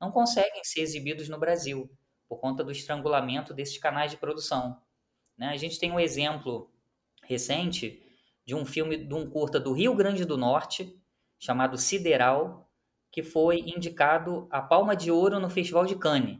não 0.00 0.12
conseguem 0.12 0.62
ser 0.62 0.80
exibidos 0.80 1.28
no 1.28 1.38
Brasil 1.38 1.90
por 2.28 2.38
conta 2.38 2.62
do 2.62 2.70
estrangulamento 2.70 3.52
desses 3.52 3.78
canais 3.78 4.12
de 4.12 4.16
produção. 4.16 4.80
Né? 5.36 5.48
A 5.48 5.56
gente 5.56 5.78
tem 5.78 5.90
um 5.90 5.98
exemplo 5.98 6.70
recente 7.22 8.00
de 8.46 8.54
um 8.54 8.64
filme, 8.64 8.96
de 8.96 9.14
um 9.14 9.28
curta 9.28 9.58
do 9.58 9.72
Rio 9.72 9.94
Grande 9.94 10.24
do 10.24 10.36
Norte, 10.36 10.96
chamado 11.44 11.76
Sideral, 11.76 12.70
que 13.12 13.22
foi 13.22 13.60
indicado 13.60 14.48
a 14.50 14.62
Palma 14.62 14.96
de 14.96 15.10
Ouro 15.10 15.38
no 15.38 15.50
Festival 15.50 15.84
de 15.84 15.94
Cannes. 15.94 16.38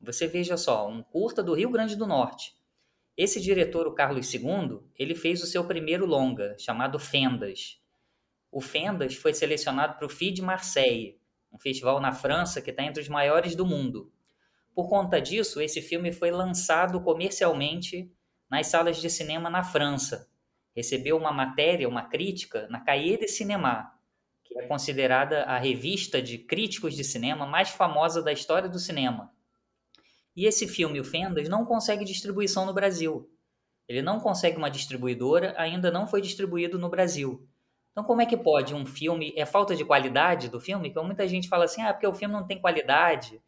Você 0.00 0.28
veja 0.28 0.56
só, 0.56 0.88
um 0.88 1.02
curta 1.02 1.42
do 1.42 1.54
Rio 1.54 1.70
Grande 1.70 1.96
do 1.96 2.06
Norte, 2.06 2.54
esse 3.16 3.40
diretor, 3.40 3.86
o 3.88 3.94
Carlos 3.94 4.32
II, 4.32 4.80
ele 4.96 5.16
fez 5.16 5.42
o 5.42 5.46
seu 5.46 5.64
primeiro 5.64 6.06
longa, 6.06 6.56
chamado 6.58 7.00
Fendas. 7.00 7.80
O 8.50 8.60
Fendas 8.60 9.16
foi 9.16 9.34
selecionado 9.34 9.96
para 9.96 10.06
o 10.06 10.08
FID 10.08 10.40
Marseille, 10.40 11.18
um 11.52 11.58
festival 11.58 12.00
na 12.00 12.12
França 12.12 12.62
que 12.62 12.70
está 12.70 12.84
entre 12.84 13.02
os 13.02 13.08
maiores 13.08 13.56
do 13.56 13.66
mundo. 13.66 14.12
Por 14.72 14.88
conta 14.88 15.20
disso, 15.20 15.60
esse 15.60 15.80
filme 15.80 16.12
foi 16.12 16.30
lançado 16.30 17.00
comercialmente 17.00 18.12
nas 18.48 18.68
salas 18.68 18.98
de 18.98 19.10
cinema 19.10 19.50
na 19.50 19.64
França. 19.64 20.28
Recebeu 20.74 21.16
uma 21.16 21.32
matéria, 21.32 21.88
uma 21.88 22.02
crítica 22.02 22.68
na 22.68 22.80
Cahiers 22.80 23.20
de 23.20 23.28
Cinéma, 23.28 23.93
que 24.44 24.58
é 24.58 24.66
considerada 24.66 25.44
a 25.44 25.58
revista 25.58 26.20
de 26.20 26.38
críticos 26.38 26.94
de 26.94 27.02
cinema 27.02 27.46
mais 27.46 27.70
famosa 27.70 28.22
da 28.22 28.32
história 28.32 28.68
do 28.68 28.78
cinema. 28.78 29.32
E 30.36 30.46
esse 30.46 30.68
filme, 30.68 31.00
o 31.00 31.04
Fendas, 31.04 31.48
não 31.48 31.64
consegue 31.64 32.04
distribuição 32.04 32.66
no 32.66 32.74
Brasil. 32.74 33.30
Ele 33.88 34.02
não 34.02 34.20
consegue 34.20 34.56
uma 34.56 34.70
distribuidora, 34.70 35.54
ainda 35.56 35.90
não 35.90 36.06
foi 36.06 36.20
distribuído 36.20 36.78
no 36.78 36.88
Brasil. 36.88 37.48
Então, 37.92 38.02
como 38.02 38.20
é 38.20 38.26
que 38.26 38.36
pode 38.36 38.74
um 38.74 38.84
filme. 38.84 39.32
É 39.36 39.46
falta 39.46 39.76
de 39.76 39.84
qualidade 39.84 40.48
do 40.48 40.60
filme? 40.60 40.90
Que 40.90 41.00
muita 41.00 41.28
gente 41.28 41.48
fala 41.48 41.64
assim, 41.64 41.82
ah, 41.82 41.92
porque 41.92 42.06
o 42.06 42.14
filme 42.14 42.34
não 42.34 42.46
tem 42.46 42.60
qualidade. 42.60 43.40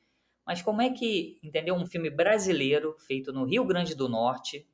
Mas 0.47 0.63
como 0.63 0.81
é 0.81 0.91
que, 0.91 1.41
entendeu? 1.43 1.75
Um 1.75 1.87
filme 1.87 2.09
brasileiro, 2.09 2.95
feito 2.99 3.33
no 3.33 3.45
Rio 3.45 3.65
Grande 3.65 3.95
do 3.95 4.09
Norte, 4.09 4.65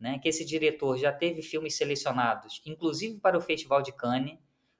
né, 0.00 0.18
que 0.18 0.28
esse 0.28 0.44
diretor 0.44 0.96
já 0.96 1.12
teve 1.12 1.42
filmes 1.42 1.76
selecionados, 1.76 2.62
inclusive 2.64 3.18
para 3.18 3.36
o 3.36 3.40
Festival 3.40 3.82
de 3.82 3.92
Cannes, 3.92 4.38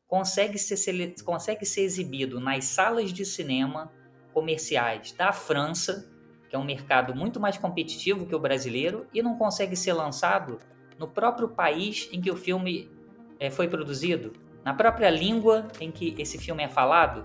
consegue 0.09 0.59
ser, 0.59 1.15
consegue 1.23 1.65
ser 1.65 1.83
exibido 1.83 2.41
nas 2.41 2.65
salas 2.65 3.13
de 3.13 3.25
cinema 3.25 3.93
comerciais 4.33 5.13
da 5.13 5.33
França 5.33 6.19
que 6.49 6.57
é 6.57 6.59
um 6.59 6.65
mercado 6.65 7.15
muito 7.15 7.39
mais 7.39 7.59
competitivo 7.59 8.27
que 8.27 8.35
o 8.35 8.39
brasileiro 8.39 9.07
e 9.13 9.23
não 9.23 9.37
consegue 9.37 9.77
ser 9.77 9.93
lançado 9.93 10.59
no 10.99 11.07
próprio 11.07 11.49
país 11.49 12.09
em 12.13 12.21
que 12.21 12.31
o 12.31 12.37
filme 12.37 12.91
é, 13.39 13.51
foi 13.51 13.69
produzido, 13.69 14.33
na 14.65 14.75
própria 14.75 15.11
língua 15.11 15.69
em 15.81 15.93
que 15.93 16.15
esse 16.19 16.39
filme 16.39 16.63
é 16.63 16.69
falado. 16.69 17.23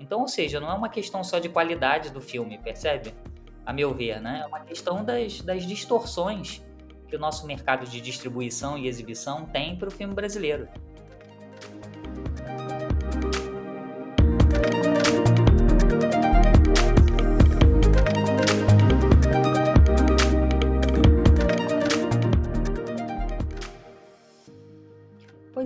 Então, 0.00 0.20
ou 0.20 0.28
seja, 0.28 0.58
não 0.58 0.70
é 0.70 0.74
uma 0.74 0.88
questão 0.88 1.22
só 1.22 1.38
de 1.38 1.48
qualidade 1.48 2.10
do 2.10 2.20
filme, 2.20 2.58
percebe? 2.58 3.14
A 3.64 3.72
meu 3.72 3.94
ver, 3.94 4.20
né? 4.20 4.40
É 4.42 4.46
uma 4.46 4.60
questão 4.60 5.04
das, 5.04 5.40
das 5.40 5.64
distorções 5.64 6.62
que 7.08 7.16
o 7.16 7.18
nosso 7.18 7.46
mercado 7.46 7.86
de 7.86 8.00
distribuição 8.00 8.76
e 8.76 8.88
exibição 8.88 9.46
tem 9.46 9.76
para 9.76 9.88
o 9.88 9.90
filme 9.90 10.14
brasileiro. 10.14 10.68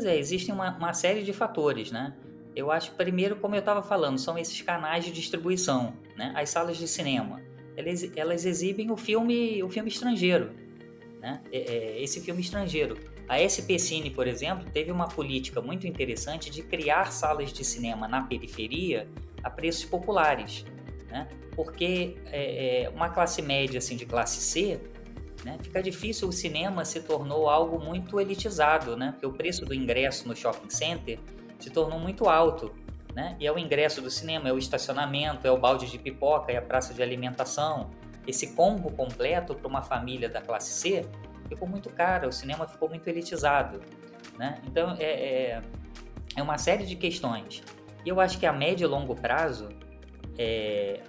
É, 0.09 0.19
existem 0.19 0.55
uma, 0.55 0.77
uma 0.77 0.95
série 0.95 1.23
de 1.23 1.33
fatores, 1.33 1.93
né? 1.93 2.15
Eu 2.57 2.73
acho, 2.73 2.93
primeiro, 2.93 3.37
como 3.37 3.55
eu 3.55 3.61
estava 3.61 3.83
falando, 3.83 4.19
são 4.19 4.37
esses 4.37 4.61
canais 4.63 5.05
de 5.05 5.13
distribuição, 5.13 5.93
né? 6.17 6.33
As 6.35 6.49
salas 6.51 6.77
de 6.77 6.89
cinema, 6.89 7.41
elas, 7.77 8.11
elas 8.17 8.45
exibem 8.45 8.91
o 8.91 8.97
filme, 8.97 9.63
o 9.63 9.69
filme 9.69 9.89
estrangeiro, 9.89 10.51
né? 11.21 11.41
É, 11.53 11.59
é, 11.59 12.03
esse 12.03 12.21
filme 12.21 12.41
estrangeiro. 12.41 12.97
A 13.29 13.39
SP 13.45 13.79
Cine, 13.79 14.11
por 14.11 14.27
exemplo, 14.27 14.65
teve 14.71 14.91
uma 14.91 15.07
política 15.07 15.61
muito 15.61 15.87
interessante 15.87 16.51
de 16.51 16.63
criar 16.63 17.13
salas 17.13 17.53
de 17.53 17.65
cinema 17.65 18.09
na 18.09 18.23
periferia 18.23 19.07
a 19.43 19.51
preços 19.51 19.85
populares, 19.85 20.65
né? 21.11 21.29
Porque 21.55 22.17
é, 22.27 22.85
é 22.85 22.89
uma 22.89 23.11
classe 23.11 23.43
média, 23.43 23.79
assim, 23.79 23.97
de 23.97 24.07
classe 24.07 24.41
C, 24.41 24.81
né? 25.45 25.57
Fica 25.63 25.83
difícil, 25.83 26.29
o 26.29 26.33
cinema 26.33 26.85
se 26.85 27.01
tornou 27.01 27.49
algo 27.49 27.79
muito 27.79 28.21
elitizado, 28.21 28.97
né? 28.97 29.13
porque 29.13 29.27
o 29.27 29.33
preço 29.33 29.65
do 29.65 29.73
ingresso 29.73 30.27
no 30.27 30.35
shopping 30.35 30.71
center 30.71 31.19
se 31.59 31.71
tornou 31.71 31.99
muito 31.99 32.29
alto. 32.29 32.73
Né? 33.15 33.37
E 33.41 33.47
é 33.47 33.53
o 33.53 33.59
ingresso 33.59 34.01
do 34.01 34.11
cinema, 34.11 34.49
é 34.49 34.53
o 34.53 34.59
estacionamento, 34.59 35.47
é 35.47 35.51
o 35.51 35.57
balde 35.57 35.91
de 35.91 35.99
pipoca, 35.99 36.53
é 36.53 36.57
a 36.57 36.63
praça 36.63 36.93
de 36.93 37.03
alimentação. 37.03 37.91
Esse 38.27 38.49
combo 38.55 38.93
completo 38.93 39.55
para 39.55 39.67
uma 39.67 39.83
família 39.83 40.29
da 40.29 40.41
classe 40.41 40.73
C 40.73 41.07
ficou 41.49 41.67
muito 41.67 41.91
caro, 41.91 42.29
o 42.29 42.33
cinema 42.33 42.67
ficou 42.67 42.89
muito 42.89 43.07
elitizado. 43.09 43.81
Né? 44.39 44.61
Então 44.67 44.95
é, 44.99 45.05
é, 45.05 45.63
é 46.37 46.43
uma 46.43 46.59
série 46.59 46.85
de 46.85 46.97
questões. 46.97 47.63
E 48.05 48.09
eu 48.09 48.21
acho 48.21 48.39
que 48.39 48.47
a 48.47 48.53
médio 48.53 48.85
e 48.85 48.89
longo 48.89 49.15
prazo, 49.15 49.69
é, 50.39 51.01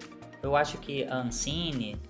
eu 0.42 0.56
acho 0.56 0.78
que 0.80 1.04
a 1.06 1.18
Ancine, 1.18 2.02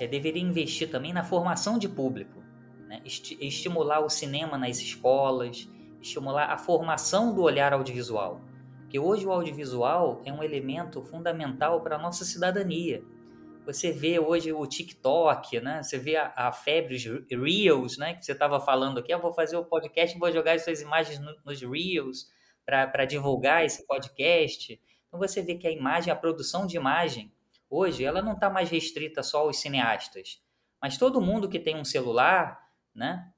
é, 0.00 0.06
deveria 0.06 0.42
investir 0.42 0.90
também 0.90 1.12
na 1.12 1.22
formação 1.22 1.78
de 1.78 1.88
público, 1.88 2.42
né? 2.88 3.00
estimular 3.04 4.00
o 4.00 4.08
cinema 4.08 4.56
nas 4.56 4.78
escolas, 4.78 5.68
estimular 6.00 6.50
a 6.50 6.58
formação 6.58 7.34
do 7.34 7.42
olhar 7.42 7.72
audiovisual. 7.72 8.40
Porque 8.80 8.98
hoje 8.98 9.26
o 9.26 9.32
audiovisual 9.32 10.20
é 10.24 10.32
um 10.32 10.42
elemento 10.42 11.02
fundamental 11.02 11.80
para 11.80 11.96
a 11.96 11.98
nossa 11.98 12.24
cidadania. 12.24 13.02
Você 13.64 13.92
vê 13.92 14.18
hoje 14.18 14.52
o 14.52 14.66
TikTok, 14.66 15.60
né? 15.60 15.82
Você 15.82 15.96
vê 15.96 16.16
a, 16.16 16.32
a 16.34 16.52
febre, 16.52 16.96
os 16.96 17.04
Reels, 17.30 17.96
né? 17.96 18.14
Que 18.14 18.24
você 18.24 18.32
estava 18.32 18.58
falando 18.58 18.98
aqui. 18.98 19.12
Eu 19.12 19.20
vou 19.20 19.32
fazer 19.32 19.56
o 19.56 19.64
podcast, 19.64 20.18
vou 20.18 20.32
jogar 20.32 20.58
suas 20.58 20.80
imagens 20.80 21.20
no, 21.20 21.32
nos 21.44 21.62
Reels 21.62 22.26
para 22.66 23.04
divulgar 23.04 23.64
esse 23.64 23.86
podcast. 23.86 24.80
Então 25.06 25.20
você 25.20 25.42
vê 25.42 25.54
que 25.54 25.66
a 25.66 25.70
imagem, 25.70 26.12
a 26.12 26.16
produção 26.16 26.66
de 26.66 26.76
imagem, 26.76 27.32
hoje 27.70 28.04
ela 28.04 28.20
não 28.20 28.32
está 28.32 28.50
mais 28.50 28.68
restrita 28.68 29.22
só 29.22 29.40
aos 29.40 29.60
cineastas, 29.60 30.42
mas 30.80 30.98
todo 30.98 31.20
mundo 31.20 31.48
que 31.48 31.60
tem 31.60 31.76
um 31.76 31.84
celular, 31.84 32.68
né, 32.94 33.30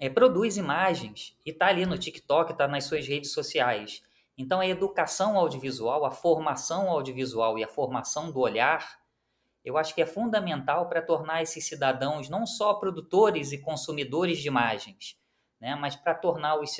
é, 0.00 0.08
produz 0.08 0.56
imagens 0.56 1.36
e 1.44 1.50
está 1.50 1.66
ali 1.66 1.84
no 1.84 1.98
TikTok, 1.98 2.52
está 2.52 2.66
nas 2.66 2.84
suas 2.84 3.06
redes 3.06 3.32
sociais. 3.32 4.02
Então, 4.36 4.60
a 4.60 4.66
educação 4.66 5.36
audiovisual, 5.36 6.04
a 6.04 6.12
formação 6.12 6.88
audiovisual 6.88 7.58
e 7.58 7.64
a 7.64 7.68
formação 7.68 8.30
do 8.30 8.38
olhar, 8.38 8.98
eu 9.68 9.76
acho 9.76 9.94
que 9.94 10.00
é 10.00 10.06
fundamental 10.06 10.88
para 10.88 11.02
tornar 11.02 11.42
esses 11.42 11.66
cidadãos 11.66 12.30
não 12.30 12.46
só 12.46 12.72
produtores 12.74 13.52
e 13.52 13.58
consumidores 13.58 14.38
de 14.38 14.48
imagens, 14.48 15.20
né, 15.60 15.74
mas 15.74 15.94
para 15.94 16.14
tornar, 16.14 16.58
os 16.58 16.74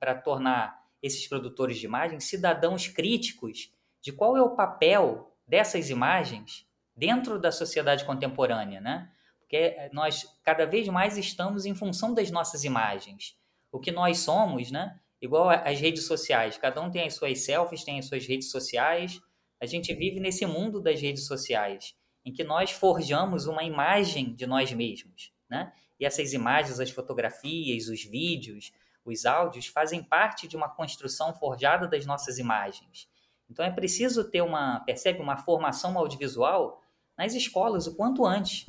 para 0.00 0.14
tornar 0.16 0.82
esses 1.00 1.28
produtores 1.28 1.78
de 1.78 1.86
imagens 1.86 2.24
cidadãos 2.24 2.88
críticos 2.88 3.72
de 4.00 4.10
qual 4.10 4.36
é 4.36 4.42
o 4.42 4.56
papel 4.56 5.32
dessas 5.46 5.88
imagens 5.88 6.66
dentro 6.96 7.38
da 7.38 7.52
sociedade 7.52 8.04
contemporânea, 8.04 8.80
né? 8.80 9.10
Porque 9.38 9.76
nós 9.92 10.26
cada 10.42 10.66
vez 10.66 10.88
mais 10.88 11.16
estamos 11.16 11.64
em 11.64 11.74
função 11.74 12.12
das 12.12 12.30
nossas 12.30 12.64
imagens. 12.64 13.36
O 13.70 13.78
que 13.78 13.92
nós 13.92 14.18
somos, 14.18 14.70
né? 14.70 14.98
Igual 15.20 15.48
as 15.50 15.78
redes 15.78 16.06
sociais, 16.06 16.58
cada 16.58 16.80
um 16.80 16.90
tem 16.90 17.06
as 17.06 17.14
suas 17.14 17.44
selfies, 17.44 17.84
tem 17.84 17.98
as 17.98 18.06
suas 18.06 18.26
redes 18.26 18.50
sociais. 18.50 19.20
A 19.60 19.66
gente 19.66 19.94
vive 19.94 20.18
nesse 20.18 20.44
mundo 20.46 20.80
das 20.80 21.00
redes 21.00 21.26
sociais, 21.26 21.94
em 22.24 22.32
que 22.32 22.44
nós 22.44 22.70
forjamos 22.70 23.46
uma 23.46 23.64
imagem 23.64 24.34
de 24.34 24.46
nós 24.46 24.72
mesmos, 24.72 25.32
né? 25.48 25.72
E 25.98 26.04
essas 26.04 26.32
imagens, 26.32 26.80
as 26.80 26.90
fotografias, 26.90 27.88
os 27.88 28.04
vídeos, 28.04 28.72
os 29.04 29.24
áudios 29.24 29.66
fazem 29.66 30.02
parte 30.02 30.48
de 30.48 30.56
uma 30.56 30.68
construção 30.68 31.34
forjada 31.34 31.86
das 31.86 32.06
nossas 32.06 32.38
imagens. 32.38 33.08
Então 33.48 33.64
é 33.64 33.70
preciso 33.70 34.24
ter 34.24 34.42
uma, 34.42 34.80
percebe, 34.80 35.20
uma 35.20 35.36
formação 35.36 35.96
audiovisual 35.98 36.82
nas 37.16 37.34
escolas 37.34 37.86
o 37.86 37.94
quanto 37.94 38.24
antes. 38.24 38.64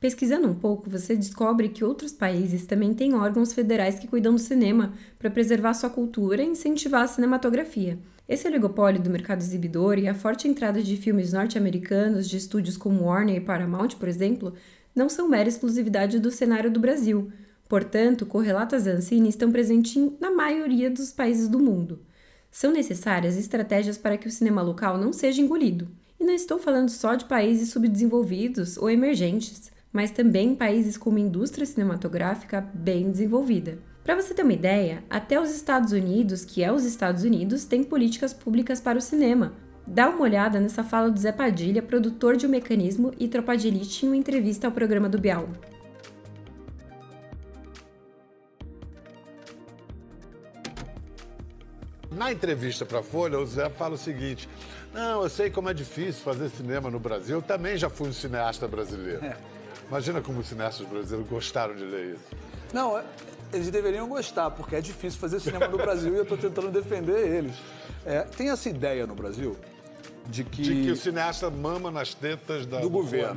Pesquisando 0.00 0.46
um 0.46 0.54
pouco, 0.54 0.88
você 0.88 1.16
descobre 1.16 1.70
que 1.70 1.84
outros 1.84 2.12
países 2.12 2.64
também 2.64 2.94
têm 2.94 3.14
órgãos 3.14 3.52
federais 3.52 3.98
que 3.98 4.06
cuidam 4.06 4.32
do 4.32 4.38
cinema 4.38 4.92
para 5.18 5.28
preservar 5.28 5.74
sua 5.74 5.90
cultura 5.90 6.40
e 6.40 6.46
incentivar 6.46 7.02
a 7.02 7.08
cinematografia. 7.08 7.98
Esse 8.28 8.46
oligopólio 8.46 9.02
do 9.02 9.10
mercado 9.10 9.40
exibidor 9.40 9.98
e 9.98 10.06
a 10.06 10.14
forte 10.14 10.46
entrada 10.46 10.80
de 10.80 10.96
filmes 10.96 11.32
norte-americanos 11.32 12.28
de 12.28 12.36
estúdios 12.36 12.76
como 12.76 13.06
Warner 13.06 13.36
e 13.36 13.40
Paramount, 13.40 13.96
por 13.98 14.08
exemplo, 14.08 14.54
não 14.94 15.08
são 15.08 15.28
mera 15.28 15.48
exclusividade 15.48 16.20
do 16.20 16.30
cenário 16.30 16.70
do 16.70 16.78
Brasil. 16.78 17.32
Portanto, 17.68 18.24
correlatas 18.24 18.86
Ancine 18.86 19.28
estão 19.28 19.50
presentes 19.50 20.12
na 20.20 20.30
maioria 20.30 20.88
dos 20.88 21.10
países 21.10 21.48
do 21.48 21.58
mundo. 21.58 22.00
São 22.52 22.70
necessárias 22.70 23.36
estratégias 23.36 23.98
para 23.98 24.16
que 24.16 24.28
o 24.28 24.30
cinema 24.30 24.62
local 24.62 24.96
não 24.96 25.12
seja 25.12 25.42
engolido. 25.42 25.88
E 26.20 26.24
não 26.24 26.34
estou 26.34 26.58
falando 26.58 26.88
só 26.88 27.16
de 27.16 27.24
países 27.24 27.70
subdesenvolvidos 27.70 28.76
ou 28.76 28.88
emergentes 28.88 29.70
mas 29.92 30.10
também 30.10 30.54
países 30.54 30.96
com 30.96 31.10
uma 31.10 31.20
indústria 31.20 31.66
cinematográfica 31.66 32.60
bem 32.74 33.10
desenvolvida. 33.10 33.78
Para 34.04 34.16
você 34.16 34.32
ter 34.32 34.42
uma 34.42 34.52
ideia, 34.52 35.04
até 35.10 35.40
os 35.40 35.50
Estados 35.50 35.92
Unidos, 35.92 36.44
que 36.44 36.62
é 36.62 36.72
os 36.72 36.84
Estados 36.84 37.24
Unidos, 37.24 37.64
tem 37.64 37.84
políticas 37.84 38.32
públicas 38.32 38.80
para 38.80 38.98
o 38.98 39.02
cinema. 39.02 39.52
Dá 39.86 40.08
uma 40.08 40.20
olhada 40.20 40.60
nessa 40.60 40.84
fala 40.84 41.10
do 41.10 41.18
Zé 41.18 41.32
Padilha, 41.32 41.82
produtor 41.82 42.36
de 42.36 42.46
O 42.46 42.48
um 42.48 42.52
Mecanismo 42.52 43.12
e 43.18 43.28
Tropa 43.28 43.56
de 43.56 43.68
Elite, 43.68 44.04
em 44.04 44.08
uma 44.08 44.16
entrevista 44.16 44.66
ao 44.66 44.72
programa 44.72 45.08
do 45.08 45.18
Bial. 45.18 45.48
Na 52.10 52.32
entrevista 52.32 52.84
para 52.84 52.98
a 52.98 53.02
Folha, 53.02 53.38
o 53.38 53.46
Zé 53.46 53.70
fala 53.70 53.94
o 53.94 53.98
seguinte: 53.98 54.48
Não, 54.92 55.22
eu 55.22 55.28
sei 55.28 55.50
como 55.50 55.70
é 55.70 55.74
difícil 55.74 56.22
fazer 56.22 56.48
cinema 56.48 56.90
no 56.90 56.98
Brasil, 56.98 57.36
eu 57.36 57.42
também 57.42 57.76
já 57.76 57.88
fui 57.88 58.08
um 58.08 58.12
cineasta 58.12 58.66
brasileiro. 58.66 59.24
É. 59.24 59.36
Imagina 59.88 60.20
como 60.20 60.40
os 60.40 60.48
cineastas 60.48 60.86
brasileiros 60.86 61.28
gostaram 61.28 61.74
de 61.74 61.84
ler 61.84 62.14
isso. 62.14 62.36
Não, 62.72 62.98
é, 62.98 63.04
eles 63.52 63.70
deveriam 63.70 64.06
gostar, 64.08 64.50
porque 64.50 64.76
é 64.76 64.80
difícil 64.80 65.18
fazer 65.18 65.40
cinema 65.40 65.66
no 65.68 65.78
Brasil 65.78 66.12
e 66.14 66.16
eu 66.16 66.22
estou 66.22 66.36
tentando 66.36 66.70
defender 66.70 67.18
eles. 67.26 67.56
É, 68.04 68.20
tem 68.20 68.50
essa 68.50 68.68
ideia 68.68 69.06
no 69.06 69.14
Brasil 69.14 69.56
de 70.26 70.44
que... 70.44 70.62
De 70.62 70.82
que 70.82 70.90
o 70.90 70.96
cineasta 70.96 71.48
mama 71.48 71.90
nas 71.90 72.12
tetas 72.12 72.66
da, 72.66 72.80
do 72.80 72.90
governo. 72.90 73.34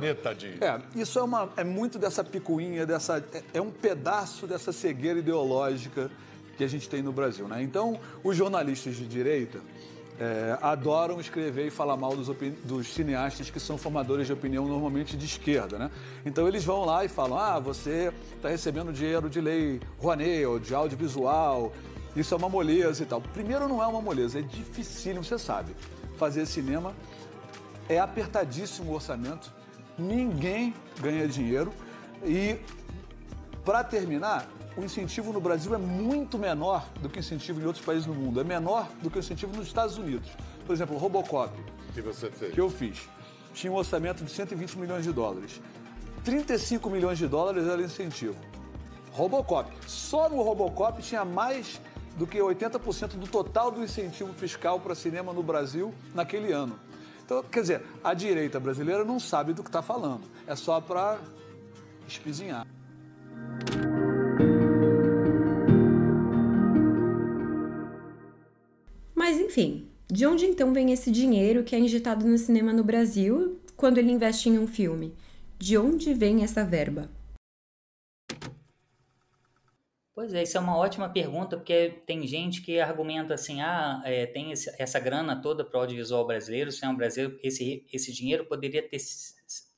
É, 0.60 0.80
isso 0.94 1.18
é, 1.18 1.22
uma, 1.22 1.48
é 1.56 1.64
muito 1.64 1.98
dessa 1.98 2.22
picuinha, 2.22 2.84
dessa, 2.84 3.24
é, 3.32 3.42
é 3.54 3.60
um 3.60 3.70
pedaço 3.70 4.46
dessa 4.46 4.72
cegueira 4.72 5.18
ideológica 5.18 6.10
que 6.58 6.62
a 6.62 6.68
gente 6.68 6.88
tem 6.88 7.02
no 7.02 7.12
Brasil. 7.12 7.48
Né? 7.48 7.62
Então, 7.62 7.98
os 8.22 8.36
jornalistas 8.36 8.94
de 8.94 9.06
direita 9.06 9.58
é, 10.22 10.56
adoram 10.62 11.20
escrever 11.20 11.66
e 11.66 11.70
falar 11.70 11.96
mal 11.96 12.14
dos, 12.14 12.28
dos, 12.62 12.86
cineastas 12.86 13.50
que 13.50 13.58
são 13.58 13.76
formadores 13.76 14.28
de 14.28 14.32
opinião 14.32 14.68
normalmente 14.68 15.16
de 15.16 15.26
esquerda, 15.26 15.76
né? 15.76 15.90
Então 16.24 16.46
eles 16.46 16.64
vão 16.64 16.84
lá 16.84 17.04
e 17.04 17.08
falam, 17.08 17.36
ah, 17.36 17.58
você 17.58 18.12
está 18.36 18.48
recebendo 18.48 18.92
dinheiro 18.92 19.28
de 19.28 19.40
lei 19.40 19.80
Rouanet 19.98 20.46
ou 20.46 20.60
de 20.60 20.72
audiovisual, 20.72 21.72
isso 22.14 22.32
é 22.34 22.36
uma 22.36 22.48
moleza 22.48 23.02
e 23.02 23.06
tal. 23.06 23.20
Primeiro 23.20 23.66
não 23.66 23.82
é 23.82 23.86
uma 23.88 24.00
moleza, 24.00 24.38
é 24.38 24.42
dificílimo, 24.42 25.24
você 25.24 25.36
sabe. 25.36 25.74
Fazer 26.16 26.46
cinema 26.46 26.94
é 27.88 27.98
apertadíssimo 27.98 28.92
o 28.92 28.94
orçamento, 28.94 29.52
ninguém 29.98 30.72
ganha 31.00 31.26
dinheiro 31.26 31.72
e, 32.24 32.60
para 33.64 33.82
terminar, 33.82 34.46
o 34.76 34.82
incentivo 34.82 35.32
no 35.32 35.40
Brasil 35.40 35.74
é 35.74 35.78
muito 35.78 36.38
menor 36.38 36.88
do 37.00 37.08
que 37.08 37.18
o 37.18 37.20
incentivo 37.20 37.60
em 37.60 37.66
outros 37.66 37.84
países 37.84 38.06
do 38.06 38.14
mundo. 38.14 38.40
É 38.40 38.44
menor 38.44 38.88
do 39.02 39.10
que 39.10 39.18
o 39.18 39.20
incentivo 39.20 39.54
nos 39.56 39.66
Estados 39.66 39.98
Unidos. 39.98 40.30
Por 40.66 40.72
exemplo, 40.72 40.96
o 40.96 40.98
Robocop. 40.98 41.52
Que 41.92 42.00
você 42.00 42.30
fez? 42.30 42.54
Que 42.54 42.60
eu 42.60 42.70
fiz. 42.70 43.08
Tinha 43.52 43.72
um 43.72 43.76
orçamento 43.76 44.24
de 44.24 44.30
120 44.30 44.78
milhões 44.78 45.04
de 45.04 45.12
dólares. 45.12 45.60
35 46.24 46.88
milhões 46.88 47.18
de 47.18 47.26
dólares 47.26 47.66
era 47.66 47.82
incentivo. 47.82 48.36
Robocop. 49.10 49.70
Só 49.86 50.28
no 50.28 50.42
Robocop 50.42 51.02
tinha 51.02 51.24
mais 51.24 51.80
do 52.16 52.26
que 52.26 52.38
80% 52.38 53.18
do 53.18 53.26
total 53.26 53.70
do 53.70 53.82
incentivo 53.82 54.32
fiscal 54.32 54.80
para 54.80 54.94
cinema 54.94 55.32
no 55.32 55.42
Brasil 55.42 55.94
naquele 56.14 56.52
ano. 56.52 56.78
Então, 57.24 57.42
quer 57.42 57.60
dizer, 57.60 57.82
a 58.02 58.14
direita 58.14 58.58
brasileira 58.58 59.04
não 59.04 59.20
sabe 59.20 59.52
do 59.52 59.62
que 59.62 59.68
está 59.68 59.82
falando. 59.82 60.22
É 60.46 60.56
só 60.56 60.80
para 60.80 61.18
espizinhar. 62.06 62.66
Enfim, 69.52 69.86
de 70.10 70.26
onde 70.26 70.46
então 70.46 70.72
vem 70.72 70.92
esse 70.92 71.10
dinheiro 71.10 71.62
que 71.62 71.76
é 71.76 71.78
injetado 71.78 72.26
no 72.26 72.38
cinema 72.38 72.72
no 72.72 72.82
Brasil 72.82 73.60
quando 73.76 73.98
ele 73.98 74.10
investe 74.10 74.48
em 74.48 74.58
um 74.58 74.66
filme? 74.66 75.14
De 75.58 75.76
onde 75.76 76.14
vem 76.14 76.42
essa 76.42 76.64
verba? 76.64 77.10
Pois 80.14 80.32
é, 80.32 80.42
isso 80.42 80.56
é 80.56 80.60
uma 80.60 80.78
ótima 80.78 81.06
pergunta, 81.10 81.58
porque 81.58 82.02
tem 82.06 82.26
gente 82.26 82.62
que 82.62 82.80
argumenta 82.80 83.34
assim, 83.34 83.60
ah, 83.60 84.00
é, 84.06 84.24
tem 84.24 84.52
esse, 84.52 84.74
essa 84.80 84.98
grana 84.98 85.42
toda 85.42 85.62
para 85.62 85.76
o 85.76 85.80
audiovisual 85.82 86.26
brasileiro, 86.26 86.70
o 86.70 86.72
cinema 86.72 86.96
brasileiro, 86.96 87.38
esse, 87.42 87.84
esse 87.92 88.10
dinheiro 88.10 88.46
poderia, 88.46 88.88
ter, 88.88 88.96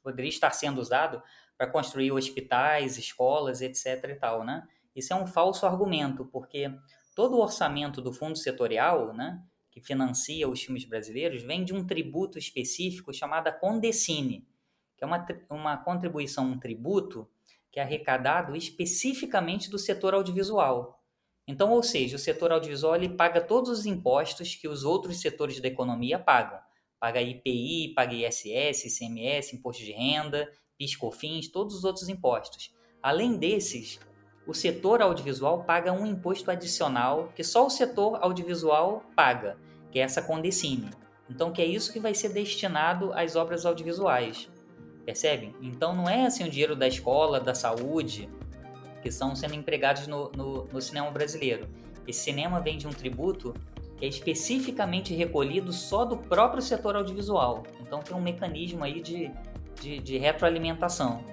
poderia 0.04 0.28
estar 0.28 0.52
sendo 0.52 0.80
usado 0.80 1.20
para 1.58 1.66
construir 1.66 2.12
hospitais, 2.12 2.96
escolas, 2.96 3.60
etc 3.60 4.04
e 4.08 4.14
tal, 4.14 4.44
né? 4.44 4.68
Isso 4.94 5.12
é 5.12 5.16
um 5.16 5.26
falso 5.26 5.66
argumento, 5.66 6.24
porque 6.26 6.70
todo 7.14 7.36
o 7.36 7.40
orçamento 7.40 8.00
do 8.00 8.12
fundo 8.12 8.36
setorial, 8.36 9.12
né, 9.12 9.42
que 9.74 9.80
financia 9.80 10.48
os 10.48 10.62
filmes 10.62 10.84
brasileiros, 10.84 11.42
vem 11.42 11.64
de 11.64 11.74
um 11.74 11.84
tributo 11.84 12.38
específico 12.38 13.12
chamado 13.12 13.52
Condecine, 13.58 14.46
que 14.96 15.02
é 15.02 15.06
uma, 15.06 15.26
uma 15.50 15.76
contribuição, 15.76 16.46
um 16.46 16.60
tributo 16.60 17.28
que 17.72 17.80
é 17.80 17.82
arrecadado 17.82 18.54
especificamente 18.54 19.68
do 19.68 19.76
setor 19.76 20.14
audiovisual. 20.14 21.02
Então, 21.44 21.72
ou 21.72 21.82
seja, 21.82 22.14
o 22.14 22.20
setor 22.20 22.52
audiovisual 22.52 22.94
ele 22.94 23.08
paga 23.08 23.40
todos 23.40 23.68
os 23.68 23.84
impostos 23.84 24.54
que 24.54 24.68
os 24.68 24.84
outros 24.84 25.20
setores 25.20 25.58
da 25.60 25.66
economia 25.66 26.20
pagam. 26.20 26.60
Paga 27.00 27.20
IPI, 27.20 27.94
paga 27.96 28.14
ISS, 28.14 28.84
ICMS, 28.84 29.56
imposto 29.56 29.82
de 29.82 29.90
renda, 29.90 30.48
PIS, 30.78 30.94
COFINS, 30.94 31.48
todos 31.48 31.74
os 31.74 31.82
outros 31.82 32.08
impostos. 32.08 32.72
Além 33.02 33.36
desses, 33.36 33.98
o 34.46 34.52
setor 34.52 35.00
audiovisual 35.00 35.64
paga 35.64 35.92
um 35.92 36.04
imposto 36.04 36.50
adicional 36.50 37.32
que 37.34 37.42
só 37.42 37.66
o 37.66 37.70
setor 37.70 38.18
audiovisual 38.20 39.02
paga, 39.16 39.56
que 39.90 39.98
é 39.98 40.02
essa 40.02 40.20
Condecine. 40.20 40.90
Então, 41.30 41.50
que 41.50 41.62
é 41.62 41.64
isso 41.64 41.92
que 41.92 41.98
vai 41.98 42.14
ser 42.14 42.30
destinado 42.30 43.12
às 43.14 43.36
obras 43.36 43.64
audiovisuais. 43.64 44.50
Percebem? 45.04 45.54
Então, 45.62 45.94
não 45.94 46.08
é 46.08 46.26
assim 46.26 46.44
o 46.44 46.50
dinheiro 46.50 46.76
da 46.76 46.86
escola, 46.86 47.40
da 47.40 47.54
saúde, 47.54 48.28
que 49.00 49.08
estão 49.08 49.34
sendo 49.34 49.54
empregados 49.54 50.06
no, 50.06 50.30
no, 50.32 50.64
no 50.64 50.80
cinema 50.80 51.10
brasileiro. 51.10 51.66
Esse 52.06 52.20
cinema 52.20 52.60
vem 52.60 52.76
de 52.76 52.86
um 52.86 52.90
tributo 52.90 53.54
que 53.96 54.04
é 54.04 54.08
especificamente 54.08 55.14
recolhido 55.14 55.72
só 55.72 56.04
do 56.04 56.18
próprio 56.18 56.60
setor 56.62 56.96
audiovisual. 56.96 57.62
Então, 57.80 58.00
tem 58.00 58.14
um 58.14 58.20
mecanismo 58.20 58.84
aí 58.84 59.00
de, 59.00 59.30
de, 59.80 59.98
de 60.00 60.18
retroalimentação. 60.18 61.24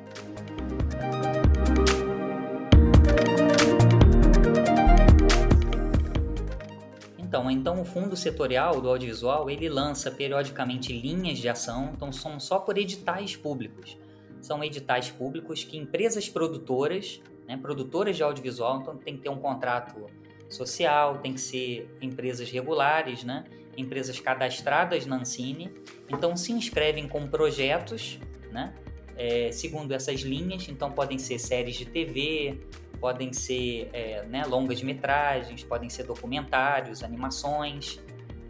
Então, 7.31 7.49
então 7.49 7.81
o 7.81 7.85
fundo 7.85 8.13
setorial 8.13 8.81
do 8.81 8.89
audiovisual 8.89 9.49
ele 9.49 9.69
lança 9.69 10.11
periodicamente 10.11 10.91
linhas 10.91 11.37
de 11.37 11.47
ação, 11.47 11.93
então 11.95 12.11
são 12.11 12.37
só 12.41 12.59
por 12.59 12.77
editais 12.77 13.37
públicos. 13.37 13.97
São 14.41 14.61
editais 14.61 15.09
públicos 15.09 15.63
que 15.63 15.77
empresas 15.77 16.27
produtoras, 16.27 17.21
né, 17.47 17.55
produtoras 17.55 18.17
de 18.17 18.23
audiovisual, 18.23 18.81
então 18.81 18.97
tem 18.97 19.15
que 19.15 19.21
ter 19.23 19.29
um 19.29 19.37
contrato 19.37 20.07
social, 20.49 21.19
tem 21.19 21.33
que 21.33 21.39
ser 21.39 21.89
empresas 22.01 22.51
regulares, 22.51 23.23
né? 23.23 23.45
empresas 23.77 24.19
cadastradas 24.19 25.05
na 25.05 25.15
Ancine. 25.15 25.71
Então, 26.09 26.35
se 26.35 26.51
inscrevem 26.51 27.07
com 27.07 27.25
projetos, 27.27 28.19
né? 28.51 28.73
É, 29.15 29.53
segundo 29.53 29.93
essas 29.93 30.19
linhas. 30.19 30.67
Então, 30.67 30.91
podem 30.91 31.17
ser 31.17 31.39
séries 31.39 31.77
de 31.77 31.85
TV, 31.85 32.59
podem 33.01 33.33
ser 33.33 33.89
é, 33.91 34.23
né, 34.27 34.45
longas 34.45 34.81
metragens, 34.83 35.63
podem 35.63 35.89
ser 35.89 36.03
documentários, 36.03 37.03
animações, 37.03 37.99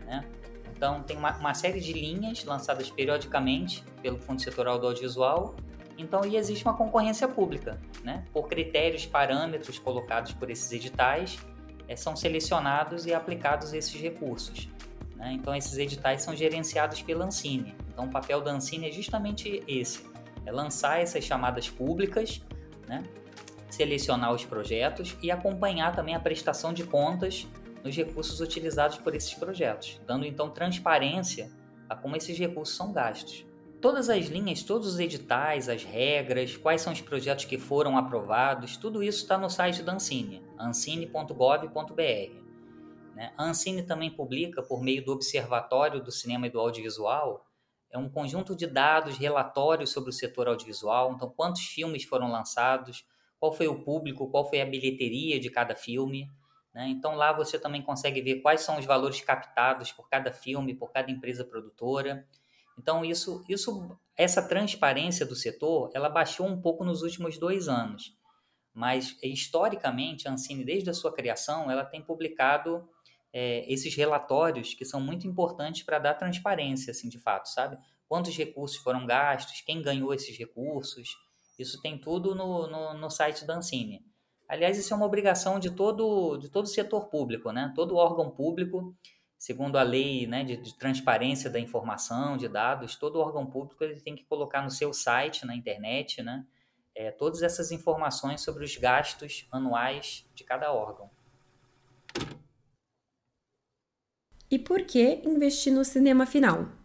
né? 0.05 0.25
Então, 0.75 1.01
tem 1.03 1.15
uma, 1.15 1.37
uma, 1.37 1.53
série 1.53 1.79
de 1.79 1.93
linhas 1.93 2.43
lançadas 2.43 2.89
periodicamente 2.89 3.83
pelo 4.01 4.19
Fundo 4.19 4.41
Setorial 4.41 4.77
do 4.77 4.87
Audiovisual. 4.87 5.55
Então, 5.97 6.25
e 6.25 6.35
existe 6.35 6.65
uma 6.65 6.73
concorrência 6.73 7.27
pública, 7.27 7.79
né? 8.03 8.25
Por 8.33 8.47
critérios, 8.47 9.05
parâmetros 9.05 9.79
colocados 9.79 10.33
por 10.33 10.49
esses 10.49 10.71
editais, 10.71 11.37
é, 11.87 11.95
são 11.95 12.15
selecionados 12.15 13.05
e 13.05 13.13
aplicados 13.13 13.73
esses 13.73 13.99
recursos. 14.01 14.67
Né? 15.15 15.33
Então, 15.33 15.55
esses 15.55 15.77
editais 15.77 16.23
são 16.23 16.35
gerenciados 16.35 17.01
pela 17.01 17.25
Ancine. 17.25 17.75
Então, 17.93 18.05
o 18.05 18.09
papel 18.09 18.41
da 18.41 18.51
Ancine 18.51 18.89
é 18.89 18.91
justamente 18.91 19.63
esse: 19.67 20.03
é 20.45 20.51
lançar 20.51 20.99
essas 20.99 21.23
chamadas 21.23 21.69
públicas, 21.69 22.41
né? 22.87 23.03
Selecionar 23.71 24.33
os 24.33 24.45
projetos 24.45 25.17
e 25.21 25.31
acompanhar 25.31 25.95
também 25.95 26.13
a 26.13 26.19
prestação 26.19 26.73
de 26.73 26.83
contas 26.83 27.47
nos 27.83 27.95
recursos 27.95 28.39
utilizados 28.39 28.97
por 28.97 29.15
esses 29.15 29.33
projetos, 29.33 29.99
dando 30.05 30.25
então 30.25 30.49
transparência 30.49 31.49
a 31.89 31.95
como 31.95 32.15
esses 32.15 32.37
recursos 32.37 32.75
são 32.75 32.93
gastos. 32.93 33.45
Todas 33.81 34.09
as 34.09 34.27
linhas, 34.27 34.61
todos 34.61 34.87
os 34.87 34.99
editais, 34.99 35.67
as 35.67 35.83
regras, 35.83 36.55
quais 36.55 36.81
são 36.81 36.93
os 36.93 37.01
projetos 37.01 37.45
que 37.45 37.57
foram 37.57 37.97
aprovados, 37.97 38.77
tudo 38.77 39.01
isso 39.01 39.23
está 39.23 39.37
no 39.39 39.49
site 39.49 39.81
da 39.81 39.93
Ancine, 39.93 40.43
ancine.gov.br. 40.59 42.41
Né? 43.15 43.33
A 43.35 43.43
Ancine 43.43 43.81
também 43.81 44.11
publica, 44.11 44.61
por 44.61 44.83
meio 44.83 45.03
do 45.03 45.11
Observatório 45.11 45.99
do 45.99 46.11
Cinema 46.11 46.45
e 46.45 46.51
do 46.51 46.59
Audiovisual, 46.59 47.47
é 47.89 47.97
um 47.97 48.07
conjunto 48.07 48.55
de 48.55 48.67
dados, 48.67 49.17
relatórios 49.17 49.89
sobre 49.89 50.11
o 50.11 50.13
setor 50.13 50.47
audiovisual, 50.47 51.11
então 51.13 51.29
quantos 51.29 51.63
filmes 51.63 52.03
foram 52.05 52.31
lançados, 52.31 53.03
qual 53.41 53.51
foi 53.51 53.67
o 53.67 53.81
público, 53.81 54.29
qual 54.29 54.47
foi 54.47 54.61
a 54.61 54.65
bilheteria 54.65 55.39
de 55.39 55.49
cada 55.49 55.75
filme, 55.75 56.29
né? 56.71 56.87
Então 56.89 57.15
lá 57.15 57.33
você 57.33 57.57
também 57.57 57.81
consegue 57.81 58.21
ver 58.21 58.39
quais 58.41 58.61
são 58.61 58.77
os 58.77 58.85
valores 58.85 59.19
captados 59.19 59.91
por 59.91 60.07
cada 60.07 60.31
filme, 60.31 60.75
por 60.75 60.91
cada 60.91 61.09
empresa 61.09 61.43
produtora. 61.43 62.23
Então 62.77 63.03
isso, 63.03 63.43
isso, 63.49 63.97
essa 64.15 64.47
transparência 64.47 65.25
do 65.25 65.35
setor, 65.35 65.89
ela 65.95 66.07
baixou 66.07 66.47
um 66.47 66.61
pouco 66.61 66.85
nos 66.85 67.01
últimos 67.01 67.39
dois 67.39 67.67
anos, 67.67 68.15
mas 68.71 69.17
historicamente 69.23 70.27
a 70.27 70.31
Ancine 70.31 70.63
desde 70.63 70.91
a 70.91 70.93
sua 70.93 71.11
criação 71.11 71.69
ela 71.69 71.83
tem 71.83 71.99
publicado 71.99 72.87
é, 73.33 73.65
esses 73.73 73.95
relatórios 73.95 74.75
que 74.75 74.85
são 74.85 75.01
muito 75.01 75.27
importantes 75.27 75.81
para 75.81 75.97
dar 75.97 76.13
transparência, 76.13 76.91
assim, 76.91 77.09
de 77.09 77.17
fato, 77.17 77.47
sabe? 77.49 77.75
Quantos 78.07 78.37
recursos 78.37 78.77
foram 78.77 79.07
gastos, 79.07 79.61
quem 79.61 79.81
ganhou 79.81 80.13
esses 80.13 80.37
recursos, 80.37 81.17
isso 81.61 81.81
tem 81.81 81.97
tudo 81.97 82.35
no, 82.35 82.67
no, 82.67 82.93
no 82.95 83.09
site 83.09 83.45
da 83.45 83.55
Ancine. 83.55 84.05
Aliás, 84.47 84.77
isso 84.77 84.93
é 84.93 84.97
uma 84.97 85.05
obrigação 85.05 85.59
de 85.59 85.71
todo 85.71 86.37
de 86.37 86.49
todo 86.49 86.67
setor 86.67 87.07
público, 87.07 87.51
né? 87.51 87.71
Todo 87.73 87.95
órgão 87.95 88.29
público, 88.29 88.93
segundo 89.37 89.77
a 89.77 89.83
lei 89.83 90.27
né, 90.27 90.43
de, 90.43 90.57
de, 90.57 90.77
transparência 90.77 91.49
da 91.49 91.59
informação, 91.59 92.35
de 92.35 92.47
dados, 92.49 92.95
todo 92.95 93.19
órgão 93.19 93.45
público 93.45 93.83
ele 93.83 94.01
tem 94.01 94.15
que 94.15 94.25
colocar 94.25 94.61
no 94.61 94.69
seu 94.69 94.93
site, 94.93 95.45
na 95.45 95.55
internet, 95.55 96.21
né? 96.21 96.45
É, 96.93 97.11
todas 97.11 97.41
essas 97.41 97.71
informações 97.71 98.41
sobre 98.41 98.65
os 98.65 98.75
gastos 98.75 99.47
anuais 99.51 100.29
de 100.35 100.43
cada 100.43 100.73
órgão. 100.73 101.09
E 104.49 104.59
por 104.59 104.81
que 104.81 105.21
investir 105.23 105.71
no 105.71 105.85
cinema 105.85 106.25
final? 106.25 106.80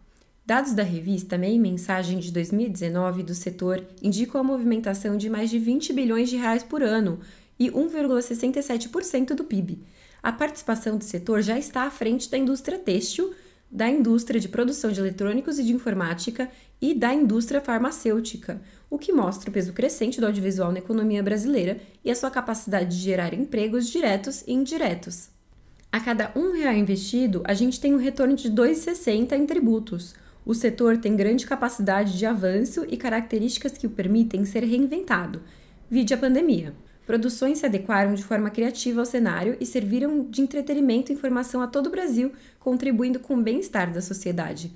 Dados 0.47 0.75
da 0.75 0.85
revista 0.85 1.37
Meia 1.37 1.59
Mensagem 1.59 2.21
de 2.21 2.31
2019 2.31 3.25
do 3.25 3.35
setor 3.35 3.85
indicam 4.01 4.41
a 4.41 4.45
movimentação 4.45 5.17
de 5.17 5.29
mais 5.29 5.51
de 5.51 5.59
20 5.59 5.93
bilhões 5.93 6.31
de 6.31 6.37
reais 6.37 6.63
por 6.63 6.85
ano 6.85 7.19
e 7.59 7.69
1,67% 7.69 9.35
do 9.35 9.43
PIB. 9.43 9.81
A 10.23 10.31
participação 10.31 10.97
do 10.97 11.03
setor 11.03 11.43
já 11.43 11.59
está 11.59 11.83
à 11.83 11.91
frente 11.91 12.31
da 12.31 12.39
indústria 12.39 12.79
têxtil, 12.79 13.35
da 13.69 13.89
indústria 13.89 14.39
de 14.39 14.49
produção 14.49 14.93
de 14.93 15.01
eletrônicos 15.01 15.59
e 15.59 15.65
de 15.65 15.73
informática 15.73 16.49
e 16.81 16.95
da 16.95 17.13
indústria 17.13 17.61
farmacêutica, 17.61 18.63
o 18.89 18.99
que 18.99 19.13
mostra 19.13 19.51
o 19.51 19.53
peso 19.53 19.73
crescente 19.73 20.21
do 20.21 20.27
audiovisual 20.27 20.71
na 20.71 20.79
economia 20.79 21.25
brasileira 21.25 21.81
e 22.05 22.11
a 22.11 22.15
sua 22.15 22.31
capacidade 22.31 22.97
de 22.97 23.03
gerar 23.03 23.35
empregos 23.35 23.89
diretos 23.89 24.45
e 24.47 24.53
indiretos. 24.53 25.29
A 25.91 25.99
cada 25.99 26.31
um 26.37 26.53
real 26.53 26.75
investido, 26.75 27.43
a 27.45 27.53
gente 27.53 27.81
tem 27.81 27.93
um 27.93 27.99
retorno 27.99 28.37
de 28.37 28.49
2,60 28.49 29.33
em 29.33 29.45
tributos. 29.45 30.15
O 30.47 30.55
setor 30.55 30.97
tem 30.97 31.17
grande 31.17 31.45
capacidade 31.45 32.17
de 32.17 32.25
avanço 32.25 32.87
e 32.89 32.97
características 32.97 33.77
que 33.77 33.85
o 33.85 33.91
permitem 33.91 34.45
ser 34.45 34.63
reinventado. 34.63 35.43
Vide 35.91 36.15
a 36.15 36.17
pandemia. 36.17 36.73
Produções 37.05 37.59
se 37.59 37.67
adequaram 37.67 38.15
de 38.15 38.23
forma 38.23 38.49
criativa 38.49 39.01
ao 39.01 39.07
cenário 39.07 39.57
e 39.61 39.67
serviram 39.67 40.31
de 40.31 40.41
entretenimento 40.41 41.11
e 41.11 41.17
informação 41.17 41.61
a 41.61 41.67
todo 41.67 41.89
o 41.89 41.91
Brasil, 41.91 42.33
contribuindo 42.61 43.19
com 43.19 43.35
o 43.35 43.43
bem-estar 43.43 43.93
da 43.93 44.01
sociedade. 44.01 44.73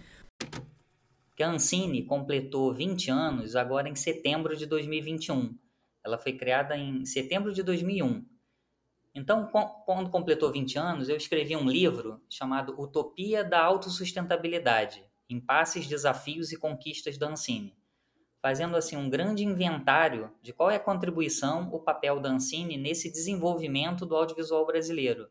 A 1.40 1.46
Ancine 1.46 2.02
completou 2.02 2.74
20 2.74 3.08
anos 3.08 3.54
agora 3.54 3.88
em 3.88 3.94
setembro 3.94 4.56
de 4.56 4.66
2021. 4.66 5.56
Ela 6.04 6.18
foi 6.18 6.32
criada 6.32 6.76
em 6.76 7.04
setembro 7.04 7.52
de 7.52 7.62
2001. 7.62 8.24
Então, 9.14 9.48
quando 9.86 10.10
completou 10.10 10.50
20 10.50 10.78
anos, 10.78 11.08
eu 11.08 11.16
escrevi 11.16 11.54
um 11.54 11.70
livro 11.70 12.20
chamado 12.28 12.74
Utopia 12.76 13.44
da 13.44 13.62
Autossustentabilidade: 13.62 15.04
Impasses, 15.30 15.86
Desafios 15.86 16.52
e 16.52 16.56
Conquistas 16.56 17.16
da 17.16 17.28
Ancine 17.28 17.74
fazendo 18.40 18.76
assim 18.76 18.96
um 18.96 19.08
grande 19.08 19.44
inventário 19.44 20.32
de 20.42 20.52
qual 20.52 20.70
é 20.70 20.76
a 20.76 20.80
contribuição, 20.80 21.68
o 21.72 21.78
papel 21.78 22.18
da 22.20 22.30
Ancine 22.30 22.76
nesse 22.76 23.10
desenvolvimento 23.10 24.06
do 24.06 24.16
audiovisual 24.16 24.66
brasileiro. 24.66 25.28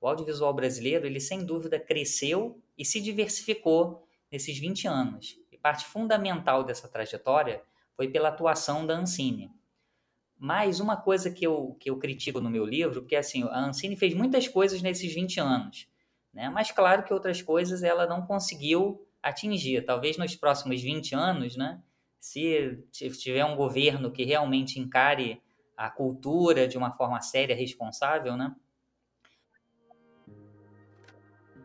O 0.00 0.06
audiovisual 0.06 0.52
brasileiro, 0.52 1.06
ele 1.06 1.20
sem 1.20 1.44
dúvida 1.44 1.80
cresceu 1.80 2.60
e 2.76 2.84
se 2.84 3.00
diversificou 3.00 4.06
nesses 4.30 4.58
20 4.58 4.86
anos. 4.86 5.38
E 5.50 5.56
parte 5.56 5.86
fundamental 5.86 6.62
dessa 6.62 6.86
trajetória 6.86 7.62
foi 7.96 8.08
pela 8.08 8.28
atuação 8.28 8.86
da 8.86 8.94
Ancine. 8.94 9.50
Mas 10.36 10.80
uma 10.80 10.96
coisa 10.96 11.30
que 11.30 11.46
eu, 11.46 11.74
que 11.80 11.88
eu 11.88 11.96
critico 11.96 12.40
no 12.40 12.50
meu 12.50 12.66
livro, 12.66 13.00
porque 13.00 13.16
assim, 13.16 13.44
a 13.44 13.60
Ancine 13.60 13.96
fez 13.96 14.12
muitas 14.12 14.46
coisas 14.46 14.82
nesses 14.82 15.14
20 15.14 15.40
anos, 15.40 15.88
né? 16.30 16.50
mas 16.50 16.70
claro 16.70 17.04
que 17.04 17.14
outras 17.14 17.40
coisas 17.40 17.82
ela 17.82 18.06
não 18.06 18.26
conseguiu 18.26 19.06
atingir. 19.30 19.84
Talvez 19.84 20.16
nos 20.16 20.34
próximos 20.36 20.80
20 20.80 21.14
anos, 21.14 21.56
né? 21.56 21.80
se 22.24 22.82
tiver 22.90 23.44
um 23.44 23.54
governo 23.54 24.10
que 24.10 24.24
realmente 24.24 24.80
encare 24.80 25.42
a 25.76 25.90
cultura 25.90 26.66
de 26.66 26.78
uma 26.78 26.90
forma 26.90 27.20
séria, 27.20 27.54
responsável, 27.54 28.34
né? 28.34 28.56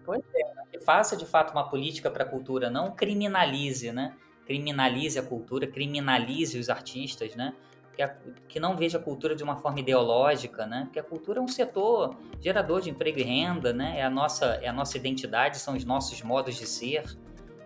Pois 0.04 0.22
é, 0.36 0.44
que 0.70 0.82
faça 0.82 1.16
de 1.16 1.26
fato 1.26 1.52
uma 1.52 1.70
política 1.70 2.12
para 2.12 2.26
a 2.26 2.28
cultura, 2.28 2.70
não 2.70 2.92
criminalize, 2.92 3.94
né? 3.94 4.18
Criminalize 4.46 5.18
a 5.18 5.24
cultura, 5.24 5.66
criminalize 5.66 6.60
os 6.60 6.70
artistas, 6.70 7.34
né? 7.38 7.56
Que, 7.94 8.02
a, 8.02 8.10
que 8.50 8.60
não 8.60 8.76
veja 8.76 8.98
a 8.98 9.02
cultura 9.02 9.38
de 9.38 9.44
uma 9.46 9.56
forma 9.56 9.80
ideológica, 9.80 10.66
né? 10.66 10.84
Porque 10.84 11.00
a 11.00 11.04
cultura 11.04 11.40
é 11.40 11.42
um 11.42 11.48
setor 11.48 12.18
gerador 12.42 12.82
de 12.82 12.90
emprego 12.90 13.18
e 13.18 13.24
renda, 13.24 13.72
né? 13.72 13.98
É 13.98 14.04
a 14.04 14.10
nossa, 14.10 14.60
é 14.62 14.68
a 14.68 14.74
nossa 14.74 14.98
identidade, 14.98 15.58
são 15.58 15.74
os 15.74 15.86
nossos 15.86 16.22
modos 16.22 16.56
de 16.56 16.68
ser. 16.68 17.06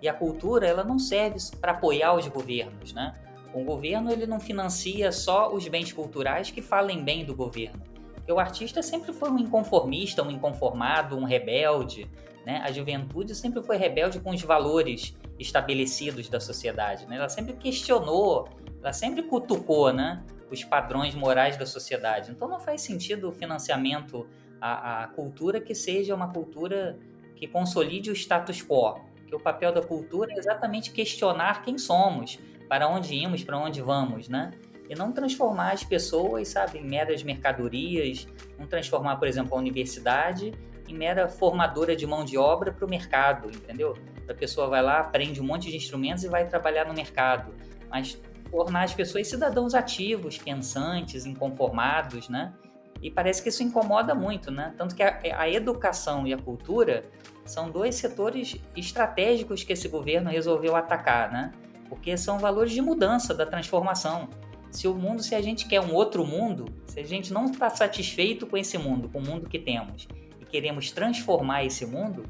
E 0.03 0.09
a 0.09 0.13
cultura, 0.13 0.67
ela 0.67 0.83
não 0.83 0.99
serve 0.99 1.37
para 1.61 1.71
apoiar 1.71 2.13
os 2.13 2.27
governos, 2.27 2.91
né? 2.91 3.15
O 3.53 3.63
governo, 3.63 4.11
ele 4.11 4.27
não 4.27 4.37
financia 4.37 5.13
só 5.13 5.53
os 5.53 5.65
bens 5.69 5.93
culturais 5.93 6.51
que 6.51 6.61
falem 6.61 7.01
bem 7.01 7.23
do 7.23 7.33
governo. 7.33 7.81
Porque 8.13 8.29
o 8.29 8.37
artista 8.37 8.83
sempre 8.83 9.13
foi 9.13 9.31
um 9.31 9.39
inconformista, 9.39 10.21
um 10.21 10.29
inconformado, 10.29 11.15
um 11.15 11.23
rebelde, 11.23 12.05
né? 12.45 12.61
A 12.65 12.69
juventude 12.69 13.33
sempre 13.33 13.63
foi 13.63 13.77
rebelde 13.77 14.19
com 14.19 14.31
os 14.31 14.41
valores 14.41 15.15
estabelecidos 15.39 16.27
da 16.27 16.41
sociedade, 16.41 17.05
né? 17.05 17.15
Ela 17.15 17.29
sempre 17.29 17.53
questionou, 17.53 18.49
ela 18.81 18.91
sempre 18.91 19.23
cutucou, 19.23 19.93
né? 19.93 20.21
Os 20.51 20.65
padrões 20.65 21.15
morais 21.15 21.55
da 21.55 21.65
sociedade. 21.65 22.29
Então 22.29 22.49
não 22.49 22.59
faz 22.59 22.81
sentido 22.81 23.29
o 23.29 23.31
financiamento 23.31 24.27
à, 24.59 25.03
à 25.03 25.07
cultura 25.07 25.61
que 25.61 25.73
seja 25.73 26.13
uma 26.13 26.27
cultura 26.27 26.99
que 27.37 27.47
consolide 27.47 28.11
o 28.11 28.13
status 28.13 28.61
quo, 28.61 29.12
que 29.25 29.35
o 29.35 29.39
papel 29.39 29.71
da 29.71 29.81
cultura 29.81 30.31
é 30.33 30.37
exatamente 30.37 30.91
questionar 30.91 31.63
quem 31.63 31.77
somos, 31.77 32.39
para 32.67 32.87
onde 32.87 33.13
íamos, 33.13 33.43
para 33.43 33.57
onde 33.57 33.81
vamos, 33.81 34.27
né? 34.27 34.51
E 34.89 34.95
não 34.95 35.11
transformar 35.11 35.71
as 35.71 35.83
pessoas, 35.83 36.49
sabe, 36.49 36.79
em 36.79 36.83
meras 36.83 37.23
mercadorias, 37.23 38.27
não 38.59 38.67
transformar, 38.67 39.15
por 39.17 39.27
exemplo, 39.27 39.55
a 39.55 39.57
universidade 39.57 40.53
em 40.87 40.93
mera 40.93 41.27
formadora 41.27 41.95
de 41.95 42.05
mão 42.05 42.25
de 42.25 42.37
obra 42.37 42.71
para 42.71 42.85
o 42.85 42.89
mercado, 42.89 43.49
entendeu? 43.49 43.97
A 44.29 44.33
pessoa 44.33 44.67
vai 44.67 44.81
lá, 44.81 44.99
aprende 44.99 45.41
um 45.41 45.43
monte 45.43 45.69
de 45.69 45.77
instrumentos 45.77 46.23
e 46.23 46.27
vai 46.27 46.47
trabalhar 46.47 46.85
no 46.85 46.93
mercado, 46.93 47.53
mas 47.89 48.19
tornar 48.51 48.83
as 48.83 48.93
pessoas 48.93 49.27
cidadãos 49.27 49.73
ativos, 49.73 50.37
pensantes, 50.37 51.25
inconformados, 51.25 52.29
né? 52.29 52.53
E 53.03 53.11
parece 53.11 53.43
que 53.43 53.49
isso 53.49 53.61
incomoda 53.61 54.15
muito, 54.15 54.49
né? 54.49 54.73
Tanto 54.77 54.95
que 54.95 55.03
a, 55.03 55.19
a 55.37 55.49
educação 55.49 56.25
e 56.25 56.33
a 56.33 56.37
cultura 56.37 57.03
são 57.43 57.69
dois 57.69 57.95
setores 57.95 58.55
estratégicos 58.77 59.61
que 59.61 59.73
esse 59.73 59.89
governo 59.89 60.29
resolveu 60.29 60.73
atacar, 60.73 61.29
né? 61.29 61.51
Porque 61.89 62.15
são 62.15 62.39
valores 62.39 62.71
de 62.71 62.81
mudança, 62.81 63.33
da 63.33 63.45
transformação. 63.45 64.29
Se 64.71 64.87
o 64.87 64.93
mundo, 64.95 65.21
se 65.21 65.35
a 65.35 65.41
gente 65.41 65.67
quer 65.67 65.81
um 65.81 65.93
outro 65.93 66.25
mundo, 66.25 66.65
se 66.87 66.97
a 67.01 67.03
gente 67.03 67.33
não 67.33 67.45
está 67.45 67.69
satisfeito 67.69 68.47
com 68.47 68.55
esse 68.55 68.77
mundo, 68.77 69.09
com 69.09 69.19
o 69.19 69.21
mundo 69.21 69.49
que 69.49 69.59
temos, 69.59 70.07
e 70.39 70.45
queremos 70.45 70.89
transformar 70.89 71.65
esse 71.65 71.85
mundo, 71.85 72.23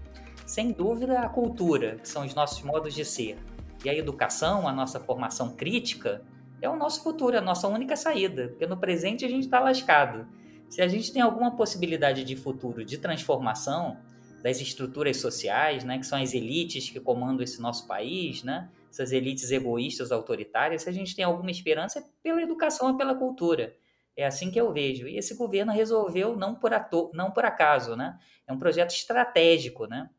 sem 0.44 0.72
dúvida 0.72 1.20
a 1.20 1.30
cultura, 1.30 1.98
que 2.02 2.10
são 2.10 2.26
os 2.26 2.34
nossos 2.34 2.64
modos 2.64 2.96
de 2.96 3.06
ser, 3.06 3.38
e 3.86 3.90
a 3.90 3.94
educação, 3.96 4.68
a 4.68 4.74
nossa 4.74 5.00
formação 5.00 5.56
crítica, 5.56 6.24
é 6.60 6.68
o 6.68 6.76
nosso 6.76 7.04
futuro, 7.04 7.36
é 7.36 7.40
a 7.40 7.42
nossa 7.42 7.68
única 7.68 7.96
saída, 7.96 8.48
porque 8.48 8.66
no 8.66 8.76
presente 8.76 9.24
a 9.24 9.30
gente 9.30 9.44
está 9.44 9.60
lascado. 9.60 10.26
Se 10.74 10.82
a 10.82 10.88
gente 10.88 11.14
tem 11.14 11.22
alguma 11.22 11.56
possibilidade 11.56 12.24
de 12.24 12.36
futuro, 12.36 12.84
de 12.84 12.98
transformação 12.98 13.96
das 14.42 14.60
estruturas 14.60 15.18
sociais, 15.18 15.84
né, 15.84 16.00
que 16.00 16.04
são 16.04 16.20
as 16.20 16.34
elites 16.34 16.90
que 16.90 17.00
comandam 17.00 17.44
esse 17.44 17.62
nosso 17.62 17.86
país, 17.86 18.42
né, 18.42 18.72
essas 18.90 19.12
elites 19.12 19.52
egoístas, 19.52 20.12
autoritárias, 20.12 20.82
se 20.82 20.90
a 20.90 20.92
gente 20.92 21.16
tem 21.16 21.24
alguma 21.24 21.52
esperança 21.52 22.00
é 22.00 22.04
pela 22.24 22.42
educação 22.42 22.90
e 22.90 22.98
pela 22.98 23.14
cultura. 23.14 23.76
É 24.18 24.26
assim 24.26 24.50
que 24.50 24.60
eu 24.60 24.74
vejo. 24.74 25.08
E 25.08 25.16
esse 25.16 25.36
governo 25.36 25.72
resolveu, 25.72 26.36
não 26.36 26.56
por, 26.56 26.72
não 27.14 27.30
por 27.30 27.46
acaso, 27.46 27.96
né? 27.96 28.18
É 28.48 28.52
um 28.52 28.58
projeto 28.58 28.96
estratégico, 28.96 29.86
né? 29.86 30.10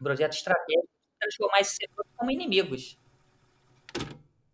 Um 0.00 0.02
projeto 0.02 0.32
estratégico 0.32 0.82
de 0.82 1.18
transformar 1.20 1.60
esses 1.60 1.76
setores 1.76 2.10
como 2.16 2.28
inimigos. 2.32 2.98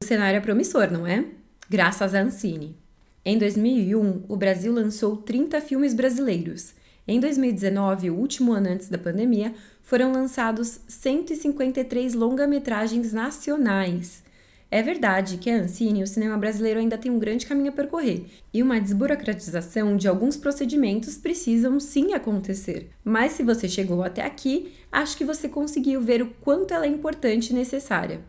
O 0.03 0.05
cenário 0.05 0.37
é 0.37 0.41
promissor, 0.43 0.91
não 0.91 1.07
é? 1.07 1.25
Graças 1.71 2.15
a 2.15 2.21
Ancine. 2.21 2.77
Em 3.25 3.37
2001, 3.37 4.25
o 4.29 4.37
Brasil 4.37 4.73
lançou 4.73 5.17
30 5.17 5.61
filmes 5.61 5.93
brasileiros. 5.93 6.75
Em 7.07 7.19
2019, 7.19 8.11
o 8.11 8.15
último 8.15 8.53
ano 8.53 8.69
antes 8.69 8.89
da 8.89 8.99
pandemia, 8.99 9.55
foram 9.83 10.13
lançados 10.13 10.81
153 10.87 12.15
longa-metragens 12.15 13.13
nacionais. 13.13 14.23
É 14.71 14.83
verdade 14.83 15.39
que 15.39 15.49
a 15.49 15.57
Ancine 15.57 16.01
e 16.01 16.03
o 16.03 16.07
cinema 16.07 16.37
brasileiro 16.37 16.79
ainda 16.79 16.99
tem 16.99 17.11
um 17.11 17.19
grande 17.19 17.47
caminho 17.47 17.71
a 17.71 17.73
percorrer, 17.73 18.27
e 18.53 18.63
uma 18.63 18.79
desburocratização 18.79 19.97
de 19.97 20.07
alguns 20.07 20.37
procedimentos 20.37 21.17
precisam 21.17 21.81
sim 21.81 22.13
acontecer. 22.13 22.91
Mas 23.03 23.33
se 23.33 23.43
você 23.43 23.67
chegou 23.67 24.03
até 24.03 24.23
aqui, 24.23 24.75
acho 24.93 25.17
que 25.17 25.25
você 25.25 25.49
conseguiu 25.49 26.03
ver 26.03 26.21
o 26.21 26.31
quanto 26.43 26.75
ela 26.75 26.85
é 26.85 26.89
importante 26.89 27.51
e 27.51 27.55
necessária. 27.55 28.21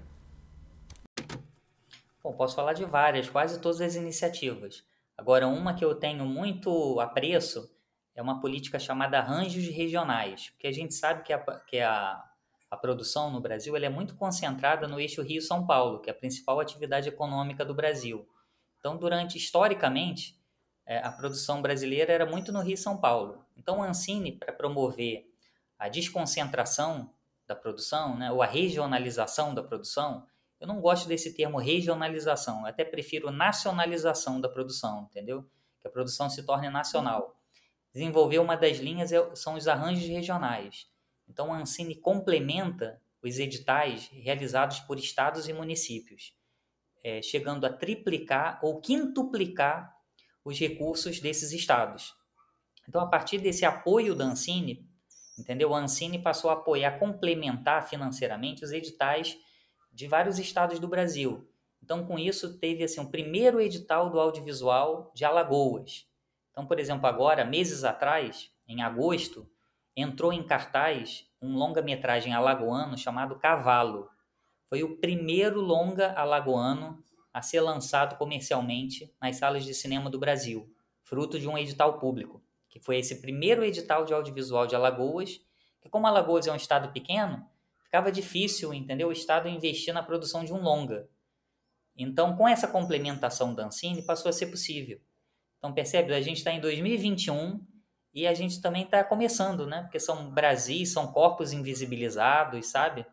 Bom, 2.21 2.34
posso 2.34 2.55
falar 2.55 2.73
de 2.73 2.84
várias, 2.84 3.29
quase 3.29 3.62
todas 3.62 3.79
as 3.79 3.95
iniciativas. 3.95 4.84
Agora, 5.17 5.47
uma 5.47 5.73
que 5.73 5.86
eu 5.86 5.95
tenho 5.95 6.25
muito 6.25 6.99
apreço 6.99 7.73
é 8.13 8.21
uma 8.21 8.41
política 8.41 8.77
chamada 8.77 9.19
arranjos 9.19 9.65
regionais, 9.67 10.49
porque 10.49 10.67
a 10.67 10.71
gente 10.71 10.93
sabe 10.93 11.23
que 11.23 11.32
a, 11.32 11.39
que 11.39 11.79
a, 11.79 12.21
a 12.69 12.77
produção 12.77 13.32
no 13.32 13.39
Brasil 13.39 13.75
é 13.77 13.88
muito 13.88 14.15
concentrada 14.15 14.86
no 14.86 14.99
eixo 14.99 15.21
Rio-São 15.21 15.65
Paulo, 15.65 15.99
que 15.99 16.10
é 16.10 16.13
a 16.13 16.15
principal 16.15 16.60
atividade 16.60 17.08
econômica 17.08 17.63
do 17.63 17.73
Brasil. 17.73 18.27
Então, 18.79 18.97
durante, 18.97 19.38
historicamente, 19.38 20.38
é, 20.86 20.97
a 20.99 21.12
produção 21.12 21.62
brasileira 21.62 22.12
era 22.12 22.25
muito 22.25 22.51
no 22.51 22.62
Rio-São 22.62 22.97
Paulo. 22.97 23.45
Então, 23.55 23.82
a 23.82 23.88
Ancine, 23.88 24.34
para 24.34 24.51
promover 24.51 25.25
a 25.77 25.88
desconcentração 25.88 27.13
da 27.47 27.55
produção, 27.55 28.17
né, 28.17 28.29
ou 28.29 28.41
a 28.41 28.45
regionalização 28.45 29.53
da 29.53 29.63
produção, 29.63 30.27
eu 30.60 30.67
não 30.67 30.82
gosto 30.82 31.08
desse 31.08 31.34
termo 31.34 31.58
regionalização, 31.58 32.62
eu 32.62 32.67
até 32.67 32.84
prefiro 32.84 33.32
nacionalização 33.32 34.41
da 34.41 34.50
produção, 34.50 35.08
entendeu? 35.10 35.50
Que 35.80 35.88
a 35.88 35.91
produção 35.91 36.30
se 36.30 36.43
torne 36.43 36.69
nacional 36.69 37.39
desenvolveu 37.93 38.41
uma 38.41 38.56
das 38.56 38.78
linhas 38.78 39.12
é 39.12 39.36
são 39.36 39.56
os 39.56 39.67
arranjos 39.67 40.08
regionais. 40.08 40.88
Então, 41.28 41.54
a 41.54 41.58
Ancine 41.58 41.95
complementa 41.95 43.02
os 43.22 43.38
editais 43.38 44.10
realizados 44.12 44.80
por 44.80 44.98
estados 44.98 45.48
e 45.48 45.54
municípios, 45.54 46.34
é, 47.04 47.22
chegando 47.22 47.65
a 47.65 47.74
triplicar 47.74 48.60
ou 48.63 48.80
quintuplicar 48.80 49.95
os 50.43 50.58
recursos 50.58 51.19
desses 51.19 51.52
estados. 51.52 52.15
Então, 52.88 53.02
a 53.02 53.08
partir 53.08 53.39
desse 53.39 53.65
apoio 53.65 54.15
da 54.15 54.26
Ancine, 54.26 54.88
entendeu? 55.38 55.74
A 55.74 55.80
Ancine 55.80 56.19
passou 56.19 56.50
a 56.50 56.54
apoiar, 56.54 56.98
complementar 56.98 57.88
financeiramente 57.88 58.63
os 58.63 58.72
editais 58.72 59.38
de 59.91 60.08
vários 60.08 60.39
estados 60.39 60.80
do 60.80 60.88
Brasil. 60.88 61.47
Então, 61.82 62.06
com 62.06 62.19
isso, 62.19 62.58
teve 62.58 62.84
assim, 62.84 63.02
o 63.02 63.10
primeiro 63.10 63.60
edital 63.60 64.10
do 64.10 64.19
audiovisual 64.19 65.12
de 65.15 65.25
Alagoas, 65.25 66.10
então, 66.60 66.67
por 66.67 66.78
exemplo, 66.78 67.08
agora, 67.08 67.45
meses 67.45 67.86
atrás, 67.86 68.52
em 68.67 68.82
agosto, 68.82 69.49
entrou 69.95 70.34
em 70.34 70.43
cartaz 70.43 71.25
um 71.41 71.56
longa-metragem 71.56 72.34
alagoano 72.34 72.97
chamado 72.97 73.39
Cavalo. 73.39 74.10
Foi 74.67 74.84
o 74.84 74.97
primeiro 74.97 75.62
longa 75.62 76.12
alagoano 76.19 77.02
a 77.34 77.41
ser 77.41 77.62
lançado 77.62 78.17
comercialmente 78.17 79.10
nas 79.21 79.38
salas 79.38 79.63
de 79.63 79.73
cinema 79.73 80.10
do 80.10 80.19
Brasil, 80.19 80.69
fruto 81.02 81.39
de 81.39 81.47
um 81.47 81.58
edital 81.58 81.97
público, 81.97 82.43
que 82.67 82.78
foi 82.78 82.97
esse 82.97 83.21
primeiro 83.21 83.63
edital 83.63 84.04
de 84.04 84.13
audiovisual 84.13 84.67
de 84.67 84.75
Alagoas, 84.75 85.39
que 85.80 85.88
como 85.88 86.08
Alagoas 86.08 86.45
é 86.45 86.52
um 86.52 86.58
estado 86.58 86.91
pequeno, 86.91 87.47
ficava 87.89 88.12
difícil, 88.12 88.71
entendeu, 88.71 89.08
o 89.08 89.12
estado 89.12 89.49
investir 89.49 89.91
na 89.91 90.04
produção 90.04 90.45
de 90.45 90.54
um 90.54 90.62
longa. 90.62 91.10
Então, 91.97 92.38
com 92.38 92.47
essa 92.47 92.67
complementação 92.67 93.56
da 93.56 93.65
Ancine, 93.65 94.06
passou 94.06 94.30
a 94.30 94.32
ser 94.32 94.45
possível. 94.45 95.02
Então, 95.58 95.73
percebe? 95.73 96.13
A 96.13 96.21
gente 96.21 96.38
está 96.38 96.52
em 96.52 96.62
2021 96.62 97.60
e 98.13 98.28
a 98.28 98.34
gente 98.36 98.62
também 98.62 98.84
está 98.84 99.04
começando, 99.04 99.65
né? 99.65 99.82
Porque 99.82 99.99
são 99.99 100.30
Brasis, 100.30 100.93
são 100.93 101.12
corpos 101.12 101.52
invisibilizados, 101.52 102.67
sabe? 102.67 103.08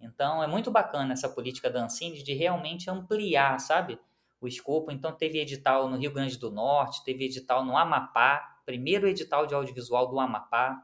Então, 0.00 0.40
é 0.40 0.46
muito 0.46 0.70
bacana 0.70 1.12
essa 1.12 1.28
política 1.28 1.68
da 1.68 1.84
Ancine 1.84 2.22
de 2.22 2.34
realmente 2.34 2.88
ampliar, 2.88 3.58
sabe? 3.58 3.98
O 4.40 4.46
escopo. 4.46 4.92
Então, 4.92 5.10
teve 5.10 5.40
edital 5.40 5.90
no 5.90 5.98
Rio 5.98 6.12
Grande 6.12 6.38
do 6.38 6.52
Norte, 6.52 7.04
teve 7.04 7.24
edital 7.24 7.64
no 7.64 7.76
Amapá, 7.76 8.60
primeiro 8.64 9.08
edital 9.08 9.44
de 9.44 9.54
audiovisual 9.54 10.08
do 10.08 10.20
Amapá. 10.20 10.80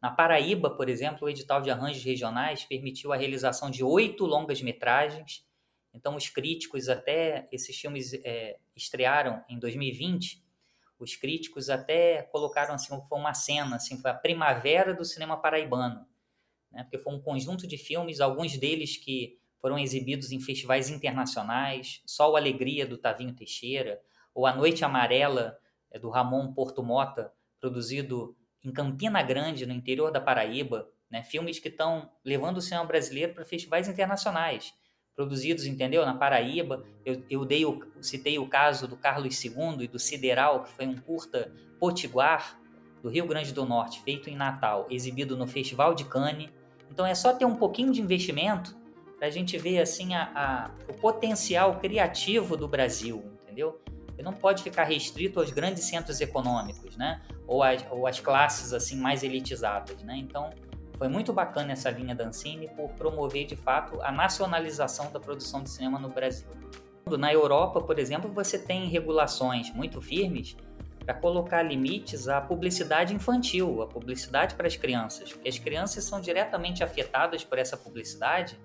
Na 0.00 0.10
Paraíba, 0.10 0.70
por 0.70 0.88
exemplo, 0.88 1.26
o 1.26 1.30
edital 1.30 1.60
de 1.60 1.70
arranjos 1.70 2.04
regionais 2.04 2.64
permitiu 2.64 3.12
a 3.12 3.16
realização 3.16 3.70
de 3.70 3.82
oito 3.82 4.24
longas-metragens 4.24 5.46
então, 5.98 6.14
os 6.14 6.28
críticos, 6.28 6.88
até 6.88 7.48
esses 7.50 7.76
filmes 7.76 8.14
é, 8.24 8.58
estrearam 8.76 9.42
em 9.48 9.58
2020, 9.58 10.44
os 10.98 11.16
críticos 11.16 11.68
até 11.68 12.22
colocaram 12.22 12.74
assim, 12.74 12.88
foi 13.08 13.18
uma 13.18 13.34
cena, 13.34 13.76
assim, 13.76 14.00
foi 14.00 14.10
a 14.10 14.14
primavera 14.14 14.94
do 14.94 15.04
cinema 15.04 15.36
paraibano, 15.36 16.06
né? 16.70 16.84
porque 16.84 16.98
foi 16.98 17.12
um 17.12 17.20
conjunto 17.20 17.66
de 17.66 17.76
filmes, 17.76 18.20
alguns 18.20 18.56
deles 18.56 18.96
que 18.96 19.38
foram 19.60 19.76
exibidos 19.76 20.30
em 20.30 20.40
festivais 20.40 20.88
internacionais, 20.88 22.00
Sol 22.06 22.36
Alegria, 22.36 22.86
do 22.86 22.96
Tavinho 22.96 23.34
Teixeira, 23.34 24.00
ou 24.32 24.46
A 24.46 24.54
Noite 24.54 24.84
Amarela, 24.84 25.58
é, 25.90 25.98
do 25.98 26.10
Ramon 26.10 26.52
Porto 26.52 26.80
Mota, 26.80 27.32
produzido 27.60 28.36
em 28.64 28.72
Campina 28.72 29.22
Grande, 29.22 29.66
no 29.66 29.72
interior 29.72 30.10
da 30.10 30.20
Paraíba, 30.20 30.88
né? 31.10 31.22
filmes 31.22 31.58
que 31.58 31.68
estão 31.68 32.10
levando 32.24 32.58
o 32.58 32.62
cinema 32.62 32.84
brasileiro 32.84 33.34
para 33.34 33.44
festivais 33.44 33.88
internacionais 33.88 34.74
produzidos, 35.18 35.66
entendeu? 35.66 36.06
Na 36.06 36.14
Paraíba. 36.14 36.84
Eu, 37.04 37.24
eu 37.28 37.44
dei 37.44 37.66
o, 37.66 37.82
citei 38.00 38.38
o 38.38 38.46
caso 38.46 38.86
do 38.86 38.96
Carlos 38.96 39.44
II 39.44 39.52
e 39.80 39.88
do 39.88 39.98
Sideral, 39.98 40.62
que 40.62 40.70
foi 40.70 40.86
um 40.86 40.96
curta 40.96 41.52
potiguar 41.80 42.56
do 43.02 43.08
Rio 43.08 43.26
Grande 43.26 43.52
do 43.52 43.64
Norte, 43.64 44.00
feito 44.02 44.30
em 44.30 44.36
Natal, 44.36 44.86
exibido 44.88 45.36
no 45.36 45.48
Festival 45.48 45.92
de 45.92 46.04
Cannes. 46.04 46.50
Então 46.88 47.04
é 47.04 47.16
só 47.16 47.32
ter 47.32 47.44
um 47.44 47.56
pouquinho 47.56 47.92
de 47.92 48.00
investimento 48.00 48.76
para 49.18 49.26
a 49.26 49.30
gente 49.30 49.58
ver 49.58 49.80
assim 49.80 50.14
a, 50.14 50.30
a, 50.34 50.70
o 50.88 50.94
potencial 50.94 51.80
criativo 51.80 52.56
do 52.56 52.68
Brasil, 52.68 53.24
entendeu? 53.42 53.80
Ele 54.18 54.24
não 54.24 54.32
pode 54.32 54.64
ficar 54.64 54.82
restrito 54.82 55.38
aos 55.38 55.52
grandes 55.52 55.84
centros 55.84 56.20
econômicos, 56.20 56.96
né? 56.96 57.22
Ou, 57.46 57.62
as, 57.62 57.86
ou 57.88 58.04
às 58.04 58.18
classes 58.18 58.72
assim 58.72 58.96
mais 58.96 59.22
elitizadas, 59.22 60.02
né? 60.02 60.16
Então 60.16 60.50
foi 60.98 61.06
muito 61.06 61.32
bacana 61.32 61.72
essa 61.72 61.88
linha 61.88 62.16
da 62.16 62.26
Ancine 62.26 62.68
por 62.68 62.90
promover 62.90 63.46
de 63.46 63.54
fato 63.54 64.02
a 64.02 64.10
nacionalização 64.10 65.12
da 65.12 65.20
produção 65.20 65.62
de 65.62 65.70
cinema 65.70 66.00
no 66.00 66.08
Brasil. 66.08 66.48
Na 67.16 67.32
Europa, 67.32 67.80
por 67.80 67.98
exemplo, 67.98 68.30
você 68.30 68.58
tem 68.58 68.88
regulações 68.88 69.72
muito 69.72 70.02
firmes 70.02 70.56
para 71.04 71.14
colocar 71.14 71.62
limites 71.62 72.28
à 72.28 72.40
publicidade 72.40 73.14
infantil, 73.14 73.80
à 73.80 73.86
publicidade 73.86 74.56
para 74.56 74.66
as 74.66 74.76
crianças, 74.76 75.32
porque 75.32 75.48
as 75.48 75.58
crianças 75.58 76.04
são 76.04 76.20
diretamente 76.20 76.82
afetadas 76.82 77.44
por 77.44 77.56
essa 77.56 77.76
publicidade 77.76 78.58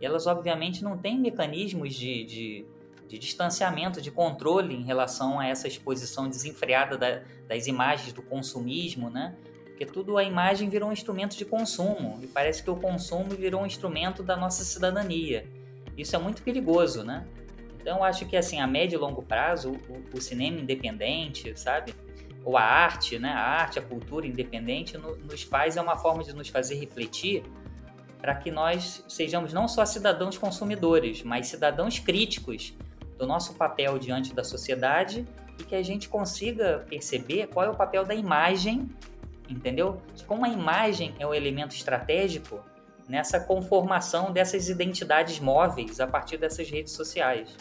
e 0.00 0.06
elas, 0.06 0.26
obviamente, 0.26 0.82
não 0.82 0.98
têm 0.98 1.20
mecanismos 1.20 1.94
de, 1.94 2.24
de, 2.24 2.66
de 3.08 3.18
distanciamento, 3.18 4.00
de 4.00 4.10
controle 4.10 4.74
em 4.74 4.82
relação 4.82 5.38
a 5.38 5.46
essa 5.46 5.68
exposição 5.68 6.28
desenfreada 6.28 6.96
da, 6.96 7.22
das 7.48 7.66
imagens 7.66 8.12
do 8.12 8.22
consumismo, 8.22 9.10
né? 9.10 9.34
Porque 9.64 9.86
tudo 9.86 10.16
a 10.16 10.22
imagem 10.22 10.68
virou 10.68 10.88
um 10.88 10.92
instrumento 10.92 11.36
de 11.36 11.44
consumo 11.44 12.18
e 12.22 12.26
parece 12.26 12.62
que 12.62 12.70
o 12.70 12.76
consumo 12.76 13.30
virou 13.30 13.62
um 13.62 13.66
instrumento 13.66 14.22
da 14.22 14.36
nossa 14.36 14.64
cidadania. 14.64 15.46
Isso 15.96 16.14
é 16.14 16.18
muito 16.18 16.42
perigoso, 16.42 17.02
né? 17.02 17.26
Então 17.80 18.02
acho 18.02 18.24
que 18.26 18.36
assim 18.36 18.60
a 18.60 18.66
médio 18.66 18.96
e 18.96 18.98
longo 18.98 19.22
prazo 19.22 19.72
o, 19.88 20.16
o 20.16 20.20
cinema 20.20 20.58
independente, 20.58 21.58
sabe, 21.58 21.94
ou 22.44 22.56
a 22.56 22.62
arte, 22.62 23.18
né? 23.18 23.30
A 23.30 23.40
arte, 23.40 23.78
a 23.78 23.82
cultura 23.82 24.26
independente 24.26 24.96
no, 24.96 25.16
nos 25.16 25.42
faz 25.42 25.76
é 25.76 25.80
uma 25.80 25.96
forma 25.96 26.22
de 26.22 26.32
nos 26.32 26.48
fazer 26.48 26.76
refletir 26.76 27.42
para 28.20 28.34
que 28.34 28.50
nós 28.50 29.04
sejamos 29.06 29.52
não 29.52 29.68
só 29.68 29.84
cidadãos 29.84 30.38
consumidores, 30.38 31.22
mas 31.22 31.48
cidadãos 31.48 31.98
críticos 31.98 32.74
do 33.18 33.26
nosso 33.26 33.54
papel 33.54 33.98
diante 33.98 34.34
da 34.34 34.44
sociedade 34.44 35.26
e 35.58 35.64
que 35.64 35.74
a 35.74 35.82
gente 35.82 36.08
consiga 36.08 36.84
perceber 36.88 37.48
qual 37.48 37.66
é 37.66 37.70
o 37.70 37.74
papel 37.74 38.04
da 38.04 38.14
imagem, 38.14 38.88
entendeu? 39.48 40.00
Como 40.26 40.44
a 40.44 40.48
imagem 40.48 41.14
é 41.18 41.26
um 41.26 41.34
elemento 41.34 41.74
estratégico 41.74 42.60
nessa 43.08 43.38
conformação 43.38 44.32
dessas 44.32 44.68
identidades 44.68 45.38
móveis 45.38 46.00
a 46.00 46.06
partir 46.06 46.38
dessas 46.38 46.68
redes 46.68 46.92
sociais. 46.92 47.56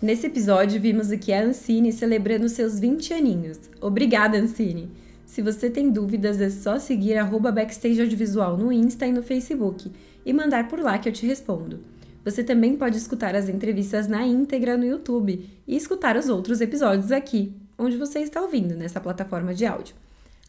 Nesse 0.00 0.26
episódio, 0.26 0.80
vimos 0.80 1.10
aqui 1.10 1.32
a 1.32 1.42
Ancine 1.42 1.90
celebrando 1.90 2.48
seus 2.48 2.78
20 2.78 3.12
aninhos. 3.12 3.58
Obrigada, 3.80 4.38
Ancine! 4.38 5.05
Se 5.26 5.42
você 5.42 5.68
tem 5.68 5.90
dúvidas, 5.90 6.40
é 6.40 6.48
só 6.48 6.78
seguir 6.78 7.18
arroba 7.18 7.50
Backstage 7.50 8.00
Audiovisual 8.00 8.56
no 8.56 8.72
Insta 8.72 9.06
e 9.06 9.12
no 9.12 9.24
Facebook 9.24 9.90
e 10.24 10.32
mandar 10.32 10.68
por 10.68 10.78
lá 10.78 10.96
que 10.98 11.08
eu 11.08 11.12
te 11.12 11.26
respondo. 11.26 11.80
Você 12.24 12.42
também 12.42 12.76
pode 12.76 12.96
escutar 12.96 13.34
as 13.34 13.48
entrevistas 13.48 14.06
na 14.06 14.24
íntegra 14.24 14.76
no 14.76 14.84
YouTube 14.84 15.48
e 15.66 15.76
escutar 15.76 16.16
os 16.16 16.28
outros 16.28 16.60
episódios 16.60 17.12
aqui, 17.12 17.52
onde 17.76 17.96
você 17.96 18.20
está 18.20 18.40
ouvindo, 18.40 18.74
nessa 18.74 19.00
plataforma 19.00 19.52
de 19.52 19.66
áudio. 19.66 19.94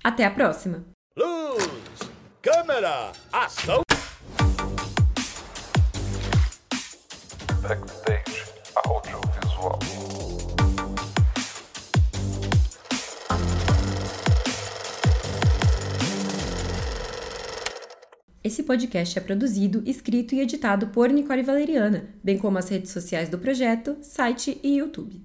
Até 0.03 0.25
a 0.25 0.31
próxima! 0.31 0.83
Luz, 1.17 1.67
câmera, 2.41 3.11
ação! 3.33 3.81
Backstage 7.61 8.45
Audiovisual. 8.85 10.16
Esse 18.47 18.63
podcast 18.63 19.19
é 19.19 19.21
produzido, 19.21 19.83
escrito 19.85 20.33
e 20.33 20.39
editado 20.39 20.87
por 20.87 21.09
Nicole 21.09 21.43
Valeriana, 21.43 22.05
bem 22.23 22.37
como 22.37 22.57
as 22.57 22.69
redes 22.69 22.91
sociais 22.91 23.27
do 23.27 23.37
projeto, 23.37 23.97
site 24.01 24.57
e 24.63 24.77
YouTube. 24.77 25.21